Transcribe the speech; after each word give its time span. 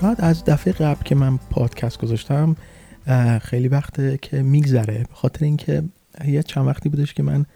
شاید 0.00 0.20
از 0.20 0.44
دفعه 0.44 0.72
قبل 0.72 1.02
که 1.04 1.14
من 1.14 1.36
پادکست 1.36 1.98
گذاشتم 1.98 2.56
خیلی 3.42 3.68
وقته 3.68 4.18
که 4.22 4.42
میگذره. 4.42 4.98
به 4.98 5.14
خاطر 5.14 5.44
اینکه 5.44 5.82
یه 6.24 6.42
چند 6.42 6.66
وقتی 6.66 6.88
بودش 6.88 7.14
که 7.14 7.22
من 7.22 7.46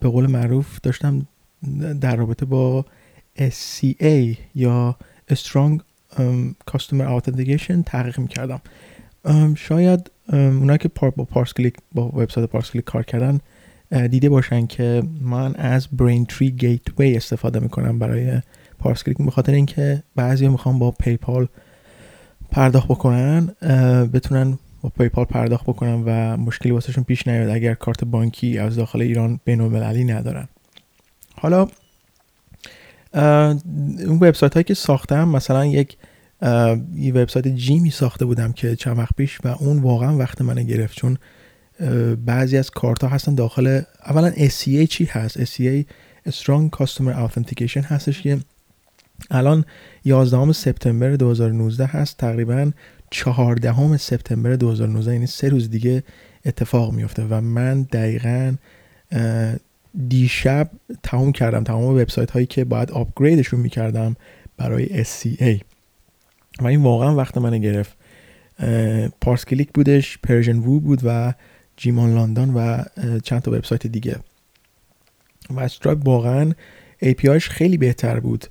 به 0.00 0.08
قول 0.08 0.26
معروف 0.26 0.80
داشتم 0.80 1.26
در 2.00 2.16
رابطه 2.16 2.46
با 2.46 2.84
SCA 3.38 4.36
یا 4.54 4.96
Strong 5.32 5.80
Customer 6.70 7.20
Authentication 7.20 7.82
تحقیق 7.86 8.18
می‌کردم. 8.18 8.60
شاید 9.56 10.10
اونایی 10.32 10.78
که 10.78 10.88
با 10.88 11.24
پارس 11.24 11.52
کلیک 11.52 11.74
با 11.92 12.08
وبسایت 12.08 12.48
پارس 12.48 12.70
کلیک 12.70 12.84
کار 12.84 13.02
کردن 13.02 13.40
دیده 14.10 14.28
باشن 14.28 14.66
که 14.66 15.02
من 15.20 15.54
از 15.54 15.88
برین 15.92 16.26
تری 16.26 16.50
گیتوی 16.50 17.16
استفاده 17.16 17.60
می‌کنم 17.60 17.98
برای 17.98 18.40
پارس 18.82 19.02
کلیک 19.02 19.18
به 19.18 19.52
اینکه 19.52 20.02
بعضی 20.16 20.48
می‌خوان 20.48 20.78
با 20.78 20.90
پیپال 20.90 21.48
پرداخت 22.50 22.88
بکنن 22.88 23.46
بتونن 24.12 24.58
با 24.82 24.88
پیپال 24.88 25.24
پرداخت 25.24 25.66
بکنن 25.66 26.02
و 26.06 26.36
مشکلی 26.36 26.72
واسهشون 26.72 27.04
پیش 27.04 27.28
نیاد 27.28 27.48
اگر 27.48 27.74
کارت 27.74 28.04
بانکی 28.04 28.58
از 28.58 28.76
داخل 28.76 29.00
ایران 29.00 29.40
بین 29.44 29.60
المللی 29.60 30.04
ندارن. 30.04 30.48
حالا 31.34 31.68
اون 33.14 34.18
وبسایت 34.20 34.54
هایی 34.54 34.64
که 34.64 34.74
ساختم 34.74 35.28
مثلا 35.28 35.66
یک 35.66 35.96
یه 36.96 37.12
وبسایت 37.14 37.48
جیمی 37.48 37.90
ساخته 37.90 38.24
بودم 38.24 38.52
که 38.52 38.76
چند 38.76 38.98
وقت 38.98 39.16
پیش 39.16 39.38
و 39.44 39.48
اون 39.48 39.78
واقعا 39.78 40.16
وقت 40.16 40.40
من 40.40 40.62
گرفت 40.62 40.96
چون 40.96 41.18
بعضی 42.26 42.56
از 42.58 42.70
کارت 42.70 43.04
ها 43.04 43.10
هستن 43.10 43.34
داخل 43.34 43.80
اولا 44.06 44.32
SCA 44.32 44.86
چی 44.88 45.04
هست؟ 45.04 45.44
SCA 45.44 45.84
Strong 46.28 46.78
Customer 46.78 47.14
Authentication 47.14 47.84
هستش 47.84 48.22
که 48.22 48.38
الان 49.30 49.64
11 50.04 50.52
سپتامبر 50.52 51.16
2019 51.16 51.86
هست. 51.86 52.16
تقریبا 52.16 52.70
14 53.10 53.96
سپتامبر 53.96 54.56
2019 54.56 55.12
یعنی 55.12 55.26
سه 55.26 55.48
روز 55.48 55.70
دیگه 55.70 56.02
اتفاق 56.44 56.92
میفته 56.92 57.26
و 57.30 57.40
من 57.40 57.82
دقیقا 57.82 58.54
دیشب 60.08 60.70
تمام 61.02 61.32
کردم. 61.32 61.64
تمام 61.64 61.84
وبسایت 61.84 62.30
هایی 62.30 62.46
که 62.46 62.64
باید 62.64 62.90
آپگریدشون 62.90 63.60
می‌کردم 63.60 64.16
برای 64.56 65.04
SCA 65.04 65.62
و 66.60 66.66
این 66.66 66.82
واقعا 66.82 67.14
وقت 67.14 67.38
من 67.38 67.58
گرفت. 67.58 67.96
پارس 69.20 69.44
کلیک 69.44 69.72
بودش 69.74 70.18
پرژن 70.18 70.58
وو 70.58 70.80
بود 70.80 71.00
و 71.04 71.34
جیمان 71.76 72.14
لندن 72.14 72.50
و 72.50 72.82
چند 73.20 73.42
تا 73.42 73.50
وبسایت 73.50 73.86
دیگه. 73.86 74.16
و 75.50 75.60
استرایپ 75.60 76.06
واقعا 76.06 76.52
API 77.04 77.30
ش 77.30 77.48
خیلی 77.48 77.76
بهتر 77.76 78.20
بود. 78.20 78.46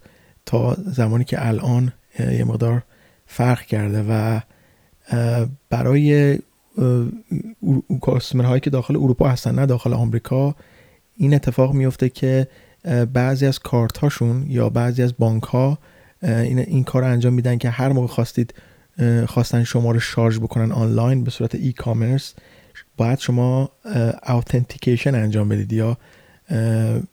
تا 0.52 0.78
زمانی 0.86 1.24
که 1.24 1.48
الان 1.48 1.94
یه 2.20 2.44
مقدار 2.44 2.84
فرق 3.26 3.62
کرده 3.62 4.06
و 4.10 4.40
برای 5.70 6.40
customer 8.02 8.44
هایی 8.44 8.60
که 8.60 8.70
داخل 8.70 8.96
اروپا 8.96 9.30
هستن 9.30 9.56
نه 9.56 9.66
داخل 9.66 9.94
آمریکا 9.94 10.56
این 11.18 11.34
اتفاق 11.34 11.74
میفته 11.74 12.10
که 12.10 12.48
بعضی 13.14 13.46
از 13.46 13.60
کارت 13.60 13.98
هاشون 13.98 14.46
یا 14.48 14.70
بعضی 14.70 15.04
از 15.04 15.14
بانک 15.18 15.44
ها 15.44 15.78
این, 16.24 16.60
این 16.60 16.84
کار 16.84 17.02
رو 17.02 17.08
انجام 17.08 17.34
میدن 17.34 17.58
که 17.58 17.70
هر 17.70 17.90
موقع 17.90 18.08
خواستید 18.08 18.54
خواستن 19.28 19.64
شما 19.64 19.92
رو 19.92 20.00
شارژ 20.00 20.40
بکنن 20.40 20.72
آنلاین 20.72 21.24
به 21.24 21.32
صورت 21.32 21.56
e-commerce 21.56 22.34
باید 22.98 23.20
شما 23.20 23.70
authentication 24.28 25.16
انجام 25.16 25.50
بدید 25.50 25.74
یا 25.74 25.98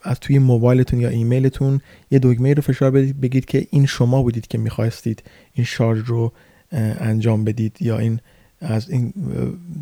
از 0.03 0.21
توی 0.21 0.39
موبایلتون 0.39 1.01
یا 1.01 1.09
ایمیلتون 1.09 1.81
یه 2.11 2.19
دکمه 2.23 2.55
رو 2.55 2.63
فشار 2.63 2.91
بدید 2.91 3.21
بگید 3.21 3.45
که 3.45 3.67
این 3.71 3.87
شما 3.87 4.23
بودید 4.23 4.47
که 4.47 4.59
می‌خواستید 4.59 5.23
این 5.53 5.65
شارژ 5.65 6.03
رو 6.07 6.33
انجام 6.73 7.45
بدید 7.45 7.77
یا 7.81 7.99
این 7.99 8.21
از 8.61 8.91
این 8.91 9.13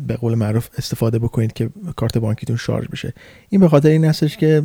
به 0.07 0.15
قول 0.15 0.35
معروف 0.35 0.69
استفاده 0.77 1.19
بکنید 1.19 1.53
که 1.53 1.69
کارت 1.95 2.17
بانکیتون 2.17 2.55
شارژ 2.55 2.87
بشه. 2.87 3.13
این 3.49 3.61
به 3.61 3.69
خاطر 3.69 3.89
این 3.89 4.05
هستش 4.05 4.37
که 4.37 4.63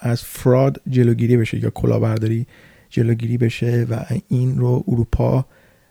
از 0.00 0.22
fraud 0.22 0.80
جلوگیری 0.88 1.36
بشه 1.36 1.62
یا 1.62 1.70
کلاهبرداری 1.70 2.46
جلوگیری 2.90 3.38
بشه 3.38 3.86
و 3.90 4.04
این 4.28 4.58
رو 4.58 4.84
اروپا 4.88 5.46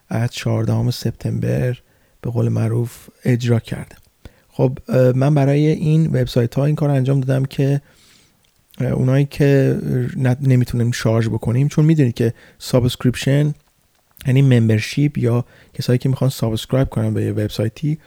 از 0.09 0.29
14 0.29 0.91
سپتامبر 0.91 1.77
به 2.21 2.29
قول 2.29 2.49
معروف 2.49 3.09
اجرا 3.25 3.59
کرده. 3.59 3.95
خب 4.49 4.79
من 5.15 5.33
برای 5.33 5.67
این 5.67 6.05
وبسایت 6.05 6.55
ها 6.55 6.65
این 6.65 6.75
کار 6.75 6.89
انجام 6.89 7.19
دادم 7.19 7.45
که 7.45 7.81
اونایی 8.79 9.25
که 9.25 9.77
نمی‌تونیم 10.41 10.91
شارژ 10.91 11.27
بکنیم 11.27 11.67
چون 11.67 11.85
می‌دونید 11.85 12.13
که 12.13 12.33
subscription 12.59 13.53
یعنی 14.25 14.41
membership 14.41 15.17
یا 15.17 15.45
کسایی 15.73 15.99
که 15.99 16.09
می‌خوان 16.09 16.29
subscribe 16.29 16.89
کنن 16.89 17.13
به 17.13 17.23
یه 17.23 17.31
وبسایتی 17.31 17.97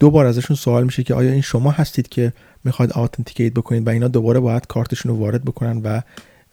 دو 0.00 0.10
بار 0.10 0.26
ازشون 0.26 0.56
سوال 0.56 0.84
میشه 0.84 1.02
که 1.02 1.14
آیا 1.14 1.32
این 1.32 1.40
شما 1.40 1.70
هستید 1.70 2.08
که 2.08 2.32
می‌خواید 2.64 2.92
authenticate 2.92 3.52
بکنید 3.52 3.86
و 3.86 3.90
اینا 3.90 4.08
دوباره 4.08 4.40
باید 4.40 4.66
کارتشون 4.66 5.12
رو 5.12 5.18
وارد 5.18 5.44
بکنن 5.44 5.80
و 5.84 6.00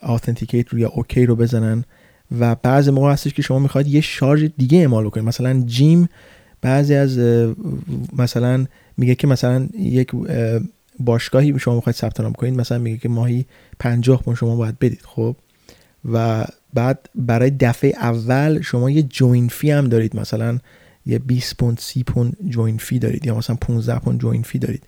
authenticate 0.01 0.69
رو 0.69 0.79
یا 0.79 0.89
OK 0.89 1.25
رو 1.25 1.35
بزنن؟ 1.35 1.83
و 2.39 2.55
بعضی 2.55 2.91
موقع 2.91 3.11
هستش 3.11 3.33
که 3.33 3.41
شما 3.41 3.59
می‌خواید 3.59 3.87
یه 3.87 4.01
شارژ 4.01 4.45
دیگه 4.57 4.77
اعمال 4.77 5.05
بکنید. 5.05 5.25
مثلا 5.25 5.63
gym 5.65 6.09
بعضی 6.61 6.95
از 6.95 7.19
مثلا 8.17 8.65
میگه 8.97 9.15
که 9.15 9.27
مثلا 9.27 9.67
یک 9.79 10.11
باشگاهی 10.99 11.59
شما 11.59 11.75
می‌خواید 11.75 11.95
ثبت 11.95 12.19
نام 12.19 12.33
کنید 12.33 12.59
مثلا 12.59 12.77
میگه 12.77 12.97
که 12.97 13.09
ماهی 13.09 13.45
50 13.79 14.21
پوند 14.21 14.37
شما 14.37 14.55
باید 14.55 14.79
بدید 14.79 15.01
خب؟ 15.01 15.35
و 16.11 16.45
بعد 16.73 17.09
برای 17.15 17.49
دفعه 17.49 17.93
اول 18.01 18.61
شما 18.61 18.89
یه 18.89 19.03
join 19.03 19.47
fee 19.47 19.71
هم 19.71 19.89
دارید 19.89 20.15
مثلا 20.15 20.59
یه 21.05 21.19
20 21.19 21.57
پوند 21.57 21.79
30 21.79 22.03
پوند 22.03 22.37
join 22.49 22.77
fee 22.77 22.99
دارید 22.99 23.25
یا 23.25 23.35
مثلا 23.35 23.55
15 23.55 23.99
پوند 23.99 24.19
join 24.19 24.43
fee 24.43 24.59
دارید. 24.59 24.83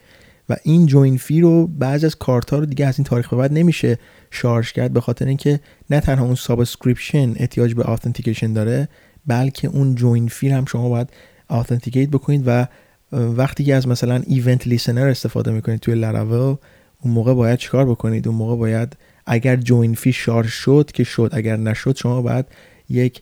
و 0.50 0.56
این 0.64 0.86
join 0.86 1.18
fee 1.18 1.42
رو 1.42 1.68
بعضی 1.68 2.06
از 2.06 2.16
کارت 2.16 2.50
ها 2.50 2.60
رو 2.60 2.66
دیگه 2.66 2.86
از 2.86 3.00
این 3.00 3.06
تاریخ 3.06 3.30
به 3.30 3.38
بعد 3.38 3.54
نمیشه 3.54 3.98
شارژ 4.32 4.72
کرد 4.72 4.94
به 4.94 5.02
خاطر 5.02 5.26
اینکه 5.26 5.60
نه 5.90 6.00
تنها 6.00 6.26
اون 6.26 6.36
subscription 6.36 7.34
احتیاج 7.36 7.74
به 7.74 7.84
authentication 7.84 8.54
داره 8.54 8.88
بلکه 9.28 9.68
اون 9.68 9.96
join 9.96 10.28
fee 10.28 10.50
هم 10.50 10.66
شما 10.66 10.90
باید 10.90 11.10
authenticate 11.48 12.10
بکنید 12.10 12.44
و 12.46 12.68
وقتی 13.16 13.64
که 13.64 13.76
از 13.76 13.88
مثلا 13.88 14.22
event 14.28 14.68
listener 14.68 15.08
استفاده 15.08 15.52
می‌کنید 15.52 15.80
توی 15.80 15.96
لراول 15.96 16.56
اون 17.02 17.14
موقع 17.14 17.34
باید 17.34 17.60
چیکار 17.60 17.86
بکنید؟ 17.86 18.28
اون 18.28 18.38
موقع 18.38 18.56
باید 18.56 18.98
اگر 19.26 19.56
join 19.56 19.94
fee 19.94 20.12
شارژ 20.12 20.54
شد 20.54 20.92
که 20.94 21.04
شد 21.04 21.30
اگر 21.34 21.58
نشد 21.58 21.96
شما 21.96 22.22
باید 22.22 22.46
یک 22.90 23.22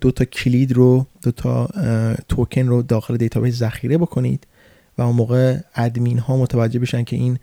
دو 0.00 0.10
تا 0.10 0.24
کلید 0.24 0.72
رو 0.72 1.06
دو 1.22 1.30
تا 1.30 1.68
توکن 2.28 2.66
رو 2.66 2.82
داخل 2.82 3.16
database 3.16 3.54
ذخیره 3.54 3.98
بکنید 3.98 4.46
و 4.98 5.02
اون 5.02 5.16
موقع 5.16 5.56
ادمین 5.76 6.18
ها 6.18 6.36
متوجه 6.36 6.78
بشن 6.78 7.04
که 7.04 7.16
این 7.16 7.38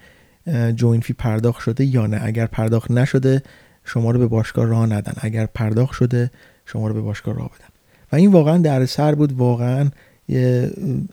join 0.75 1.01
fee 1.01 1.13
پرداخت 1.13 1.61
شده 1.61 1.85
یا 1.85 2.07
نه. 2.07 2.19
اگر 2.23 2.45
پرداخت 2.45 2.91
نشده 2.91 3.44
شما 3.85 4.11
رو 4.11 4.19
به 4.19 4.27
باشگاه 4.27 4.65
راه 4.65 4.85
ندن. 4.85 5.13
اگر 5.17 5.45
پرداخت 5.45 5.94
شده 5.94 6.31
شما 6.65 6.88
رو 6.88 6.94
به 6.94 7.01
باشگاه 7.01 7.35
راه 7.35 7.50
بدن. 7.50 7.67
و 8.11 8.15
این 8.15 8.31
واقعا 8.31 8.57
دردسر 8.57 9.15
بود. 9.15 9.33
واقعا 9.33 9.89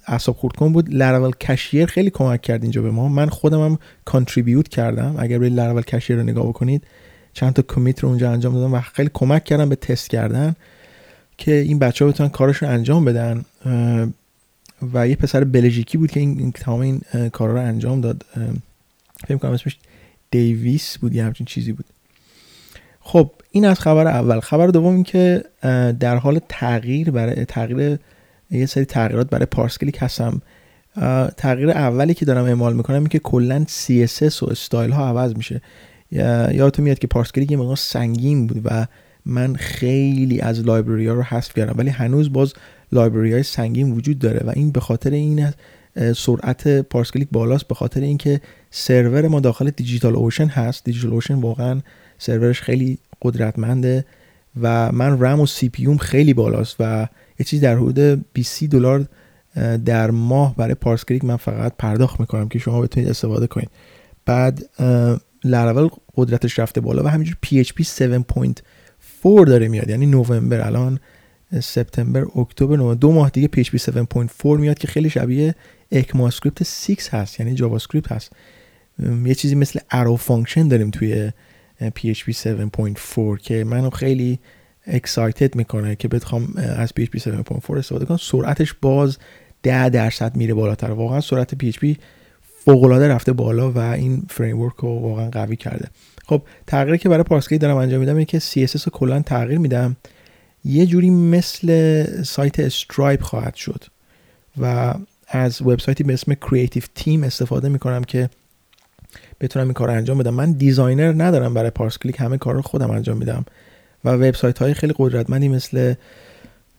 اعصاب 0.06 0.36
خورد 0.36 0.56
کن 0.56 0.72
بود. 0.72 0.94
Laravel 0.94 1.32
Cashier 1.40 1.86
خیلی 1.86 2.10
کمک 2.10 2.42
کرد 2.42 2.62
اینجا 2.62 2.82
به 2.82 2.90
ما. 2.90 3.08
من 3.08 3.28
خودم 3.28 3.64
هم 3.64 3.78
contribute 4.04 4.68
کردم. 4.68 5.14
اگر 5.18 5.38
به 5.38 5.48
Laravel 5.48 5.82
Cashier 5.82 6.16
رو 6.16 6.22
نگاه 6.22 6.48
بکنید 6.48 6.84
چند 7.32 7.52
تا 7.52 7.62
commit 7.62 8.00
رو 8.00 8.08
اونجا 8.08 8.30
انجام 8.30 8.54
دادم 8.54 8.74
و 8.74 8.80
خیلی 8.80 9.10
کمک 9.14 9.44
کردم 9.44 9.68
به 9.68 9.76
تست 9.76 10.10
کردن 10.10 10.56
که 11.38 11.52
این 11.52 11.78
بچه 11.78 12.04
ها 12.04 12.10
بتونن 12.10 12.28
کارشون 12.28 12.68
انجام 12.68 13.04
بدن. 13.04 13.44
و 14.92 15.08
یه 15.08 15.16
پسر 15.16 15.44
بلژیکی 15.44 15.98
بود 15.98 16.10
که 16.10 16.20
این, 16.20 16.52
تمام 16.52 16.80
این 16.80 17.00
کارا 17.32 17.52
رو 17.52 17.60
انجام 17.60 18.00
داد. 18.00 18.24
فکر 19.26 19.36
کنم 19.36 19.50
اسمش 19.50 19.76
دیویس 20.30 20.98
بود 20.98 21.14
یا 21.14 21.26
همچین 21.26 21.46
چیزی 21.46 21.72
بود. 21.72 21.84
خب 23.00 23.30
این 23.50 23.64
از 23.64 23.80
خبر 23.80 24.06
اول. 24.06 24.40
خبر 24.40 24.66
دوم 24.66 24.94
این 24.94 25.02
که 25.02 25.44
در 26.00 26.16
حال 26.16 26.40
تغییر 26.48 27.10
برای 27.10 27.44
تغییر 27.44 27.98
یه 28.50 28.66
سری 28.66 28.84
تغییرات 28.84 29.30
برای 29.30 29.46
پارسکلیک 29.46 29.96
هستم. 30.00 30.42
تغییر 31.36 31.70
اولی 31.70 32.14
که 32.14 32.24
دارم 32.24 32.44
اعمال 32.44 32.76
می‌کنم 32.76 32.96
این 32.96 33.06
که 33.06 33.18
کلا 33.18 33.66
CSS 33.68 34.42
و 34.42 34.50
استایل 34.50 34.90
ها 34.90 35.08
عوض 35.08 35.36
میشه. 35.36 35.60
یادتون 36.10 36.84
میاد 36.84 36.98
که 36.98 37.06
پارسکلیک 37.06 37.50
یه 37.50 37.56
مقدار 37.56 37.76
سنگین 37.76 38.46
بود 38.46 38.60
و 38.64 38.86
من 39.26 39.54
خیلی 39.54 40.40
از 40.40 40.60
لایبرری 40.60 41.06
ها 41.06 41.14
رو 41.14 41.22
حذف 41.22 41.54
کردم 41.54 41.74
ولی 41.78 41.90
هنوز 41.90 42.32
باز 42.32 42.52
library 42.92 43.32
های 43.32 43.42
سنگین 43.42 43.92
وجود 43.92 44.18
داره 44.18 44.46
و 44.46 44.52
این 44.56 44.70
به 44.70 44.80
خاطر 44.80 45.10
این 45.10 45.52
سرعت 46.16 46.68
پارسکلیک 46.68 47.28
بالاست 47.32 47.68
به 47.68 47.74
خاطر 47.74 48.00
اینکه 48.00 48.40
سرور 48.70 49.28
ما 49.28 49.40
داخل 49.40 49.70
DigitalOcean 49.70 50.46
هست. 50.46 50.84
DigitalOcean 50.84 51.34
واقعا 51.34 51.80
سرورش 52.18 52.62
خیلی 52.62 52.98
قدرتمنده 53.22 54.04
و 54.62 54.92
من 54.92 55.20
رم 55.20 55.40
و 55.40 55.46
CPU 55.46 55.98
خیلی 56.00 56.34
بالاست 56.34 56.76
و 56.80 57.08
یه 57.38 57.44
چیز 57.44 57.60
در 57.60 57.76
حدود 57.76 58.24
20 58.32 58.64
دلار 58.64 59.06
در 59.84 60.10
ماه 60.10 60.56
برای 60.56 60.74
پارسکلیک 60.74 61.24
من 61.24 61.36
فقط 61.36 61.72
پرداخت 61.78 62.20
می‌کنم 62.20 62.48
که 62.48 62.58
شما 62.58 62.80
بتونید 62.80 63.08
استفاده 63.08 63.46
کنید. 63.46 63.70
بعد 64.26 64.70
لراول 65.44 65.88
قدرتش 66.14 66.58
رفته 66.58 66.80
بالا 66.80 67.02
و 67.02 67.06
همینجور 67.06 67.36
PHP 67.46 67.82
7.5 67.82 68.54
7.4 69.22 69.46
داره 69.46 69.68
میاد. 69.68 69.90
یعنی 69.90 70.06
نوامبر 70.06 70.60
الان 70.60 71.00
سپتامبر 71.60 72.26
اکتبر 72.36 72.76
نوامبر 72.76 72.94
دو 72.94 73.12
ماه 73.12 73.30
دیگه 73.30 73.48
PHP 73.56 73.78
7.4 73.78 74.44
میاد 74.44 74.78
که 74.78 74.88
خیلی 74.88 75.10
شبیه 75.10 75.54
script 75.92 76.62
6 76.62 77.08
هست 77.10 77.40
یعنی 77.40 77.54
JavaScript 77.54 78.12
هست 78.12 78.32
یه 79.24 79.34
چیزی 79.34 79.54
مثل 79.54 79.80
arrow 79.90 80.16
function 80.16 80.68
داریم 80.68 80.90
توی 80.90 81.30
PHP 81.80 82.32
7.4 82.32 83.40
که 83.42 83.64
منو 83.64 83.90
خیلی 83.90 84.38
excited 84.88 85.54
می‌کنه 85.54 85.96
که 85.96 86.08
بخوام 86.08 86.54
از 86.56 86.92
PHP 87.00 87.18
7.4 87.18 87.70
استفاده 87.70 88.04
کنم. 88.04 88.16
سرعتش 88.16 88.74
باز 88.82 89.18
10 89.62 89.88
درصد 89.88 90.36
میره 90.36 90.54
بالاتر. 90.54 90.90
واقعا 90.90 91.20
سرعت 91.20 91.64
PHP 91.64 91.96
فوق 92.64 92.84
العاده 92.84 93.08
رفته 93.08 93.32
بالا 93.32 93.72
و 93.72 93.78
این 93.78 94.22
framework 94.30 94.74
رو 94.76 94.88
واقعا 94.88 95.30
قوی 95.30 95.56
کرده. 95.56 95.88
خب 96.26 96.42
تغییری 96.66 96.98
که 96.98 97.08
برای 97.08 97.22
پارسکلیک 97.22 97.58
دارم 97.58 97.76
انجام 97.76 98.00
میدم 98.00 98.12
اینه 98.12 98.24
که 98.24 98.38
CSS 98.38 98.82
رو 98.82 98.90
کلا 98.92 99.22
تغییر 99.22 99.58
میدم. 99.58 99.96
یه 100.64 100.86
جوری 100.86 101.10
مثل 101.10 102.04
سایت 102.22 102.60
Stripe 102.60 103.22
خواهد 103.22 103.54
شد 103.54 103.84
و 104.60 104.94
از 105.28 105.62
وبسایتی 105.62 106.04
به 106.04 106.12
اسم 106.12 106.34
Creative 106.34 106.82
Tim 106.94 107.22
استفاده 107.22 107.68
می‌کنم 107.68 108.04
که 108.04 108.30
بتونم 109.40 109.66
این 109.66 109.74
کار 109.74 109.90
انجام 109.90 110.18
بدم. 110.18 110.34
من 110.34 110.52
designer 110.52 111.24
ندارم 111.24 111.54
برای 111.54 111.70
پارس 111.70 111.98
کلیک 111.98 112.20
همه 112.20 112.38
کار 112.38 112.54
رو 112.54 112.62
خودم 112.62 112.90
انجام 112.90 113.16
میدم. 113.16 113.44
و 114.04 114.10
وبسایت 114.10 114.58
های 114.58 114.74
خیلی 114.74 114.94
قدرتمندی 114.96 115.48
مثل 115.48 115.94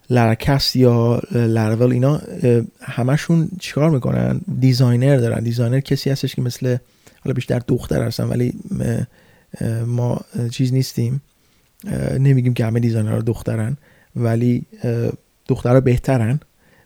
Laracasts 0.10 0.76
یا 0.76 1.22
لرول 1.32 1.92
اینا 1.92 2.22
همشون 2.82 3.50
چیکار 3.60 3.90
می‌کنن؟ 3.90 4.42
designer 4.60 5.18
دارن. 5.18 5.44
designer 5.44 5.80
کسی 5.80 6.10
هستش 6.10 6.36
که 6.36 6.42
مثل 6.42 6.78
حالا 7.24 7.34
بیشتر 7.34 7.60
دختر 7.68 8.04
هستن 8.04 8.24
ولی 8.24 8.54
ما 9.86 10.22
چیز 10.52 10.74
نیستیم. 10.74 11.22
نمیگیم 12.20 12.54
که 12.54 12.66
همه 12.66 12.80
designer 12.80 13.20
دخترن 13.20 13.78
ولی 14.16 14.66
دخترها 15.48 15.80
بهترن 15.82 16.40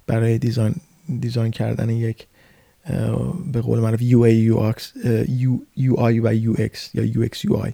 برای 0.08 0.38
design 0.38 0.76
design 1.20 1.52
کردن 1.52 1.90
یک 1.90 2.28
به 3.52 3.62
قول 3.62 3.80
معروف 3.80 4.00
UA 4.00 4.52
UX 4.54 4.82
UI 5.78 6.20
و 6.24 6.36
UX 6.36 6.78
یا 6.94 7.14
UX 7.14 7.38
UI 7.38 7.72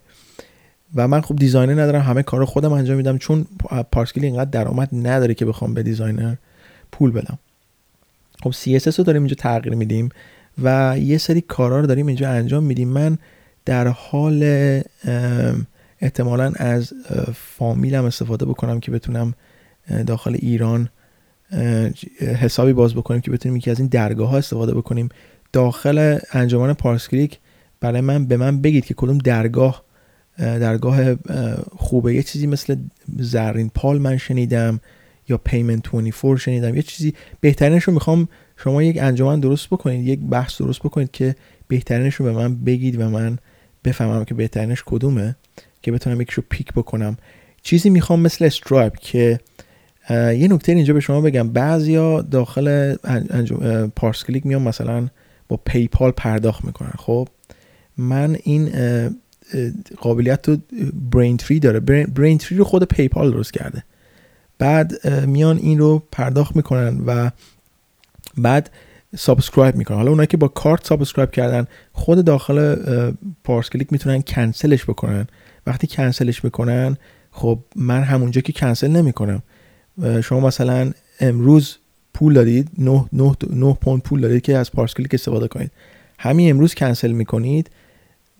و 0.95 1.07
من 1.07 1.21
خب 1.21 1.35
designer 1.35 1.81
ندارم 1.81 2.01
همه 2.01 2.23
کار 2.23 2.45
خودم 2.45 2.73
انجام 2.73 2.97
میدم 2.97 3.17
چون 3.17 3.45
پارس 3.91 4.02
کلیک 4.02 4.25
اینقدر 4.25 4.49
درآمد 4.49 4.89
نداره 4.93 5.33
که 5.33 5.45
بخوام 5.45 5.73
به 5.73 5.83
designer 5.83 6.35
پول 6.91 7.11
بدم. 7.11 7.39
خب 8.43 8.51
CSS 8.51 8.95
رو 8.95 9.03
داریم 9.03 9.21
اینجا 9.21 9.35
تغییر 9.35 9.75
میدیم 9.75 10.09
و 10.63 10.95
یه 10.99 11.17
سری 11.17 11.41
کارا 11.41 11.79
رو 11.79 11.87
داریم 11.87 12.07
اینجا 12.07 12.29
انجام 12.29 12.63
میدیم. 12.63 12.87
من 12.87 13.17
در 13.65 13.87
حال 13.87 14.43
احتمالا 16.01 16.51
از 16.55 16.93
فامیلم 17.35 18.05
استفاده 18.05 18.45
بکنم 18.45 18.79
که 18.79 18.91
بتونم 18.91 19.33
داخل 20.07 20.37
ایران 20.39 20.89
حسابی 22.19 22.73
باز 22.73 22.95
بکنیم 22.95 23.21
که 23.21 23.31
بتونیم 23.31 23.57
یکی 23.57 23.71
از 23.71 23.79
این 23.79 23.87
درگاه 23.87 24.29
ها 24.29 24.37
استفاده 24.37 24.73
بکنیم. 24.73 25.09
داخل 25.53 26.19
انجمن 26.33 26.73
پارسکلیک 26.73 27.39
برای 27.79 28.01
من 28.01 28.25
به 28.25 28.37
من 28.37 28.61
بگید 28.61 28.85
که 28.85 28.93
کدوم 28.93 29.17
درگاه 29.17 29.83
درگاه 30.39 31.15
خوبه. 31.77 32.15
یه 32.15 32.23
چیزی 32.23 32.47
مثل 32.47 32.75
زرین 33.17 33.71
پال 33.75 33.97
من 33.97 34.17
شنیدم 34.17 34.79
یا 35.29 35.37
Payment 35.37 35.89
24 35.91 36.37
شنیدم. 36.37 36.75
یه 36.75 36.81
چیزی 36.81 37.13
بهترینش 37.39 37.83
رو 37.83 37.93
می‌خوام 37.93 38.27
شما 38.57 38.83
یک 38.83 38.97
انجمن 39.01 39.39
درست 39.39 39.67
بکنید 39.67 40.07
یک 40.07 40.19
بحث 40.19 40.57
درست 40.57 40.79
بکنید 40.79 41.11
که 41.11 41.35
بهترینش 41.67 42.15
رو 42.15 42.25
به 42.25 42.31
من 42.31 42.55
بگید 42.55 43.01
و 43.01 43.09
من 43.09 43.37
بفهمم 43.83 44.25
که 44.25 44.33
بهترینش 44.33 44.83
کدومه 44.85 45.35
که 45.81 45.91
بتونم 45.91 46.21
یکیشو 46.21 46.43
pick 46.49 46.73
بکنم. 46.73 47.17
چیزی 47.61 47.89
می‌خوام 47.89 48.19
مثل 48.19 48.45
Stripe 48.45 48.97
که 48.99 49.39
یه 50.09 50.47
نکته 50.51 50.71
اینجا 50.71 50.93
به 50.93 50.99
شما 50.99 51.21
بگم. 51.21 51.49
بعضیا 51.49 52.21
داخل 52.21 52.95
پارس 53.95 54.23
کلیک 54.23 54.45
میان 54.45 54.61
مثلا 54.61 55.07
با 55.47 55.59
PayPal 55.65 56.11
پرداخت 56.11 56.65
می‌کنن. 56.65 56.93
خب 56.97 57.27
من 57.97 58.37
این 58.43 58.69
قابلیت 59.97 60.41
تو 60.41 60.57
Braintree 61.11 61.59
داره. 61.59 61.79
Braintree 62.05 62.57
رو 62.57 62.63
خود 62.63 62.83
PayPal 62.83 63.31
درست 63.31 63.53
کرده. 63.53 63.83
بعد 64.57 65.07
میان 65.25 65.57
این 65.57 65.79
رو 65.79 66.03
پرداخت 66.11 66.55
می‌کنن 66.55 67.01
و 67.05 67.29
بعد 68.37 68.69
subscribe 69.17 69.75
می‌کنن. 69.75 69.97
حالا 69.97 70.09
اونایی 70.09 70.27
که 70.27 70.37
با 70.37 70.47
کارت 70.47 70.87
subscribe 70.87 71.31
کردن 71.31 71.67
خود 71.93 72.25
داخل 72.25 72.75
پارس 73.43 73.69
کلیک 73.69 73.91
می‌تونن 73.91 74.21
کنسلش 74.21 74.83
بکنن. 74.83 75.27
وقتی 75.67 75.87
کنسلش 75.87 76.43
می‌کنن 76.43 76.97
خب 77.31 77.59
من 77.75 78.03
همونجا 78.03 78.41
که 78.41 78.53
کنسل 78.53 78.87
نمی‌کنم. 78.87 79.43
شما 80.23 80.39
مثلا 80.39 80.91
امروز 81.19 81.77
پول 82.13 82.33
دادید 82.33 82.69
9 82.77 83.05
9 83.13 83.31
9 83.49 83.77
پوند 83.81 84.01
پول 84.01 84.21
دادید 84.21 84.41
که 84.41 84.57
از 84.57 84.71
پارس 84.71 84.93
کلیک 84.93 85.13
استفاده 85.13 85.47
کنید. 85.47 85.71
همین 86.19 86.49
امروز 86.49 86.73
کنسل 86.73 87.11
می‌کنید. 87.11 87.69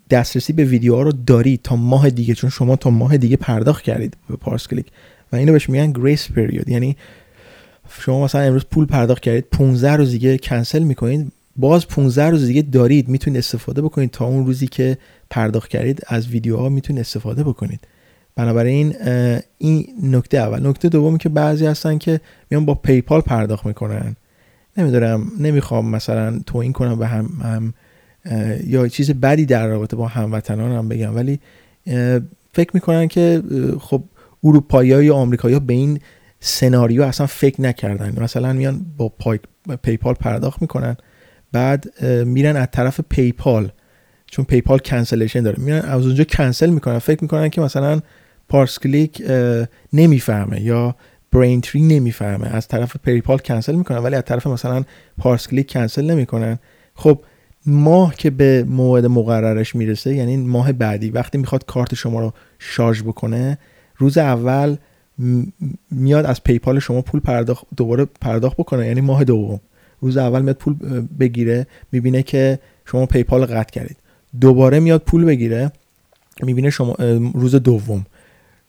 دسترسی 0.10 0.54
به 0.54 0.64
ویدیوها 0.64 1.02
رو 1.02 1.12
دارید 1.12 1.62
تا 1.64 1.76
ماه 1.76 2.10
دیگه 2.10 2.34
چون 2.34 2.50
شما 2.50 2.76
تا 2.76 2.90
ماه 2.90 3.18
دیگه 3.18 3.38
پرداخت 3.38 3.84
کردید 3.84 4.18
به 4.30 4.36
پارس 4.36 4.68
کلیک. 4.68 4.86
و 5.32 5.36
اینو 5.36 5.52
بهش 5.52 5.70
میگن 5.70 5.92
grace 5.92 6.32
period 6.32 6.70
یعنی 6.70 6.98
شما 8.00 8.24
مثلا 8.24 8.42
امروز 8.42 8.66
پول 8.72 8.86
پرداخت 8.86 9.22
کردید 9.22 9.46
15 9.52 9.96
روز 9.96 10.12
دیگه 10.12 10.38
کنسل 10.38 10.84
می‌کنید. 10.84 11.32
باز 11.56 11.88
15 11.88 12.30
روز 12.30 12.46
دیگه 12.46 12.62
دارید 12.62 13.08
می‌تونید 13.08 13.38
استفاده 13.38 13.82
بکنید 13.82 14.12
تا 14.12 14.26
اون 14.26 14.46
روزی 14.46 14.68
که 14.68 14.98
پرداخت 15.30 15.70
کردید 15.70 16.02
از 16.08 16.28
ویدیوها 16.28 16.70
می‌تونید 16.70 17.00
استفاده 17.00 17.44
بکنید. 17.44 17.80
بنابراین 18.36 18.96
این 19.58 19.88
نکته 20.04 20.38
اول. 20.38 20.68
نکته 20.68 20.90
دومی 20.90 21.18
که 21.18 21.30
بعضی 21.30 21.66
هستن 21.66 21.98
که 21.98 22.22
میان 22.50 22.66
با 22.66 22.74
پیپال 22.74 23.22
پرداخت 23.22 23.66
می‌کنن. 23.66 24.16
نمی‌دونم 24.78 25.32
نمی‌خوام 25.40 25.90
مثلا 25.90 26.40
توین 26.46 26.74
کنم 26.74 27.00
به 27.00 27.08
هم, 27.08 27.26
هم 27.44 27.74
یا 28.68 28.88
چیز 28.88 29.12
بدی 29.12 29.46
در 29.46 29.68
رابطه 29.68 29.96
با 29.96 30.08
هموطنان 30.08 30.72
هم 30.72 30.90
بگم. 30.90 31.16
ولی 31.16 31.40
فکر 32.54 32.70
می‌کنن 32.74 33.08
که 33.08 33.42
خب 33.80 34.04
اروپایی 34.44 34.90
یا 34.90 35.16
آمریکایی 35.16 35.60
به 35.60 35.74
این 35.74 36.00
سناریو 36.40 37.02
اصلا 37.02 37.28
فکر 37.28 37.62
نکردن. 37.62 38.24
مثلا 38.24 38.54
میان 38.54 38.86
با 38.98 39.10
پای 39.10 39.40
پیپال 39.84 40.14
پرداخت 40.14 40.62
می‌کنن 40.62 40.98
بعد 41.52 42.04
میرن 42.26 42.56
از 42.56 42.68
طرف 42.72 43.00
پیپال 43.10 43.72
چون 44.26 44.46
PayPal 44.46 44.80
cancellation 44.80 45.42
داره. 45.42 45.64
میرن 45.64 45.80
از 45.80 46.06
اونجا 46.06 46.24
کنسل 46.24 46.70
می‌کنن. 46.70 47.00
فکر 47.00 47.20
می‌کنن 47.22 47.50
که 47.50 47.62
مثلا 47.62 48.02
پارس 48.50 48.80
کلیک 48.80 49.24
نمی‌فهمه 49.94 50.62
یا 50.62 50.96
Braintree 51.32 51.82
نمی‌فهمه. 51.82 52.48
از 52.48 52.68
طرف 52.68 52.98
PayPal 53.04 53.38
کنسل 53.38 53.76
می‌کنن 53.76 53.98
ولی 53.98 54.16
از 54.16 54.24
طرف 54.24 54.48
مثلا 54.48 54.84
پارس 55.18 55.48
کلیک 55.48 55.72
کنسل 55.72 56.12
نمی‌کنن. 56.12 56.60
خب 56.96 57.22
ماه 57.70 58.16
که 58.16 58.30
به 58.30 58.66
موعد 58.68 59.06
مقررش 59.06 59.76
می‌رسه 59.76 60.16
یعنی 60.16 60.38
ماه 60.38 60.72
بعدی 60.72 61.10
وقتی 61.10 61.38
می‌خواد 61.38 61.66
کارت 61.66 61.96
شما 61.96 62.20
رو 62.20 62.34
شارژ 62.60 63.02
بکنه 63.02 63.58
روز 63.98 64.18
اول 64.18 64.76
میاد 65.92 66.26
از 66.26 66.44
PayPal 66.44 66.80
شما 66.80 67.02
پول 67.02 67.20
پرداخت 67.20 67.66
دوباره 67.78 68.08
پرداخت 68.22 68.58
بکنه 68.58 68.88
یعنی 68.88 69.02
ماه 69.02 69.24
دوم. 69.24 69.60
روز 70.02 70.18
اول 70.18 70.42
میاد 70.42 70.56
پول 70.56 70.76
بگیره 71.20 71.68
می‌بینه 71.92 72.24
که 72.24 72.60
شما 72.86 73.06
PayPal 73.06 73.46
قطع 73.46 73.72
کردید. 73.72 73.98
دوباره 74.42 74.80
میاد 74.80 75.02
پول 75.02 75.26
بگیره 75.26 75.72
می‌بینه 76.44 76.70
شما 76.70 76.96
روز 77.34 77.56
دوم. 77.56 78.06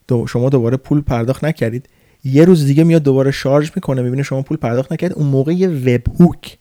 دو 0.09 0.27
شما 0.27 0.49
دوباره 0.49 0.77
پول 0.77 1.01
پرداخت 1.01 1.45
نکردید. 1.45 1.89
یه 2.25 2.45
روز 2.45 2.67
دیگه 2.67 2.85
میاد 2.85 3.03
دوباره 3.03 3.31
شارژ 3.31 3.71
می‌کنه 3.75 4.03
می‌بینه 4.03 4.23
شما 4.23 4.43
پول 4.43 4.57
پرداخت 4.57 4.93
نکردید. 4.93 5.19
اون 5.19 5.27
موقع 5.27 5.53
یه 5.53 5.69
webhook 5.69 6.59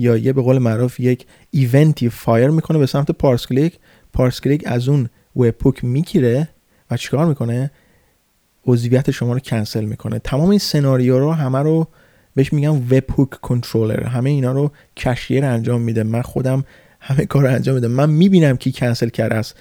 یا 0.00 0.16
یه 0.16 0.32
به 0.32 0.42
قول 0.42 0.58
معروف 0.58 1.00
یک 1.00 1.26
event 1.50 2.08
ی 2.08 2.16
fire 2.16 2.48
می‌کنه 2.48 2.78
به 2.78 2.86
سمت 2.86 3.10
پارس 3.10 3.46
کلیک. 3.46 3.78
پارس 4.12 4.40
کلیک 4.40 4.62
از 4.66 4.88
اون 4.88 5.08
webhook 5.36 5.84
می‌گیره 5.84 6.48
و 6.90 6.96
چیکار 6.96 7.26
می‌کنه؟ 7.26 7.70
عضویت 8.66 9.10
شما 9.10 9.32
رو 9.32 9.38
کنسل 9.38 9.84
می‌کنه. 9.84 10.18
تمام 10.18 10.50
این 10.50 10.58
سناریو 10.58 11.18
رو 11.18 11.32
همه 11.32 11.58
رو 11.58 11.88
بهش 12.34 12.52
میگم 12.52 12.76
webhook 12.76 13.30
controller 13.30 14.04
همه 14.04 14.30
اینا 14.30 14.52
رو 14.52 14.70
Cashier 14.96 15.44
انجام 15.44 15.80
میده. 15.80 16.02
من 16.02 16.22
خودم 16.22 16.64
همه 17.00 17.26
کار 17.26 17.42
رو 17.42 17.54
انجام 17.54 17.74
میده 17.74 17.88
من 17.88 18.10
می‌بینم 18.10 18.56
کی 18.56 18.72
کنسل 18.72 19.08
کرده 19.08 19.34
از 19.34 19.54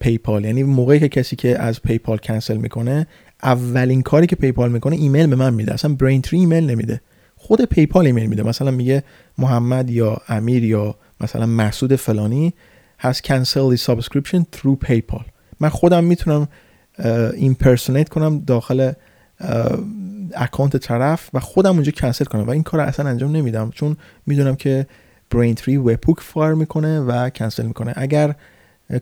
PayPal. 0.00 0.44
یعنی 0.44 0.62
موقعی 0.62 1.00
که 1.00 1.08
کسی 1.08 1.36
که 1.36 1.58
از 1.62 1.82
PayPal 1.82 2.18
کنسل 2.18 2.56
می‌کنه 2.56 3.06
اولین 3.42 4.02
کاری 4.02 4.26
که 4.26 4.36
PayPal 4.36 4.72
می‌کنه 4.72 4.96
ایمیل 4.96 5.26
به 5.26 5.36
من 5.36 5.54
میده. 5.54 5.74
اصلا 5.74 5.94
Braintree 5.94 6.38
ایمیل 6.38 6.70
نمیده. 6.70 7.00
خود 7.46 7.62
PayPal 7.62 8.06
ایمیل 8.06 8.26
میده. 8.26 8.42
مثلا 8.42 8.70
میگه 8.70 9.04
محمد 9.38 9.90
یا 9.90 10.20
امیر 10.28 10.64
یا 10.64 10.94
مثلا 11.20 11.46
مسعود 11.46 11.96
فلانی 11.96 12.54
has 12.98 13.14
cancelled 13.14 13.76
the 13.76 13.80
subscription 13.90 14.44
through 14.56 14.88
PayPal. 14.88 15.22
من 15.60 15.68
خودم 15.68 16.04
می‌تونم 16.04 16.48
impersonate 17.34 18.08
کنم 18.08 18.38
داخل 18.46 18.92
account 20.34 20.76
طرف 20.76 21.30
و 21.34 21.40
خودم 21.40 21.70
اونجا 21.74 21.92
کنسل 21.92 22.24
کنم. 22.24 22.46
و 22.46 22.50
این 22.50 22.62
کار 22.62 22.80
اصلا 22.80 23.10
انجام 23.10 23.36
نمیدم. 23.36 23.70
چون 23.70 23.96
می‌دونم 24.26 24.56
که 24.56 24.86
Braintree 25.30 25.76
webhook 25.76 26.20
fire 26.20 26.54
می‌کنه 26.54 27.00
و 27.00 27.30
کنسل 27.30 27.66
می‌کنه. 27.66 27.92
اگر 27.96 28.34